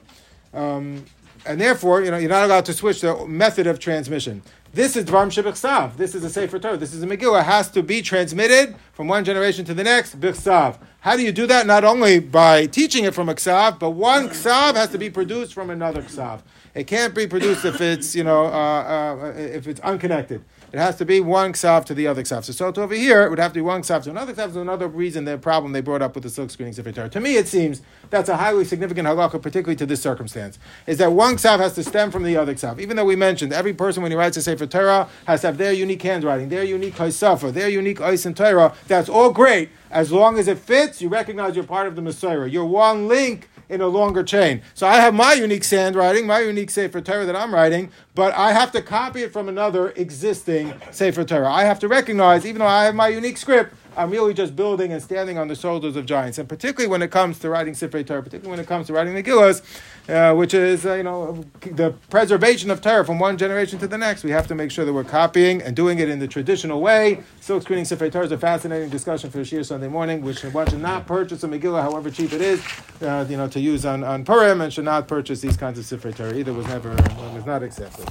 [0.53, 1.05] Um,
[1.45, 4.41] and therefore, you know, you're not allowed to switch the method of transmission.
[4.71, 5.97] This is Dvarim Shebechsav.
[5.97, 6.77] This is a Sefer Torah.
[6.77, 7.39] This is a Megillah.
[7.39, 10.77] It has to be transmitted from one generation to the next, Bechsav.
[10.99, 11.65] How do you do that?
[11.65, 15.55] Not only by teaching it from a Ksav, but one Ksav has to be produced
[15.55, 16.41] from another Ksav.
[16.75, 20.45] It can't be produced if it's, you know, uh, uh, if it's unconnected.
[20.71, 22.43] It has to be one ksav to the other ksav.
[22.43, 24.53] So, so over here, it would have to be one ksav to another ksav.
[24.53, 27.09] So another reason, the problem they brought up with the silk screening sefer.
[27.09, 31.11] To me, it seems that's a highly significant halacha, particularly to this circumstance, is that
[31.11, 32.79] one ksav has to stem from the other ksav.
[32.79, 35.57] Even though we mentioned every person when he writes a sefer Torah has to have
[35.57, 38.73] their unique handwriting, their unique haisafa, their unique ais and Torah.
[38.87, 41.01] That's all great as long as it fits.
[41.01, 42.51] You recognize you're part of the mesorah.
[42.51, 44.61] You're one link in a longer chain.
[44.73, 48.51] So I have my unique handwriting, my unique Sefer Torah that I'm writing, but I
[48.51, 51.51] have to copy it from another existing Sefer Torah.
[51.51, 54.91] I have to recognize, even though I have my unique script, I'm really just building
[54.93, 56.37] and standing on the shoulders of giants.
[56.37, 59.13] And particularly when it comes to writing Sefer Torah, particularly when it comes to writing
[59.13, 59.61] the Gillas,
[60.07, 63.97] uh, which is, uh, you know, the preservation of Torah from one generation to the
[63.97, 66.81] next, we have to make sure that we're copying and doing it in the traditional
[66.81, 67.23] way.
[67.41, 70.81] Silk screening Sefer Torah is a fascinating discussion for Shiur Sunday morning, which one should
[70.81, 72.63] not purchase a Megillah, however cheap it is,
[73.01, 75.85] uh, you know, to use on, on Purim, and should not purchase these kinds of
[75.85, 76.35] Sefer Torah.
[76.35, 76.89] Either was never,
[77.33, 78.07] was not accepted.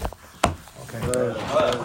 [0.94, 1.78] Okay.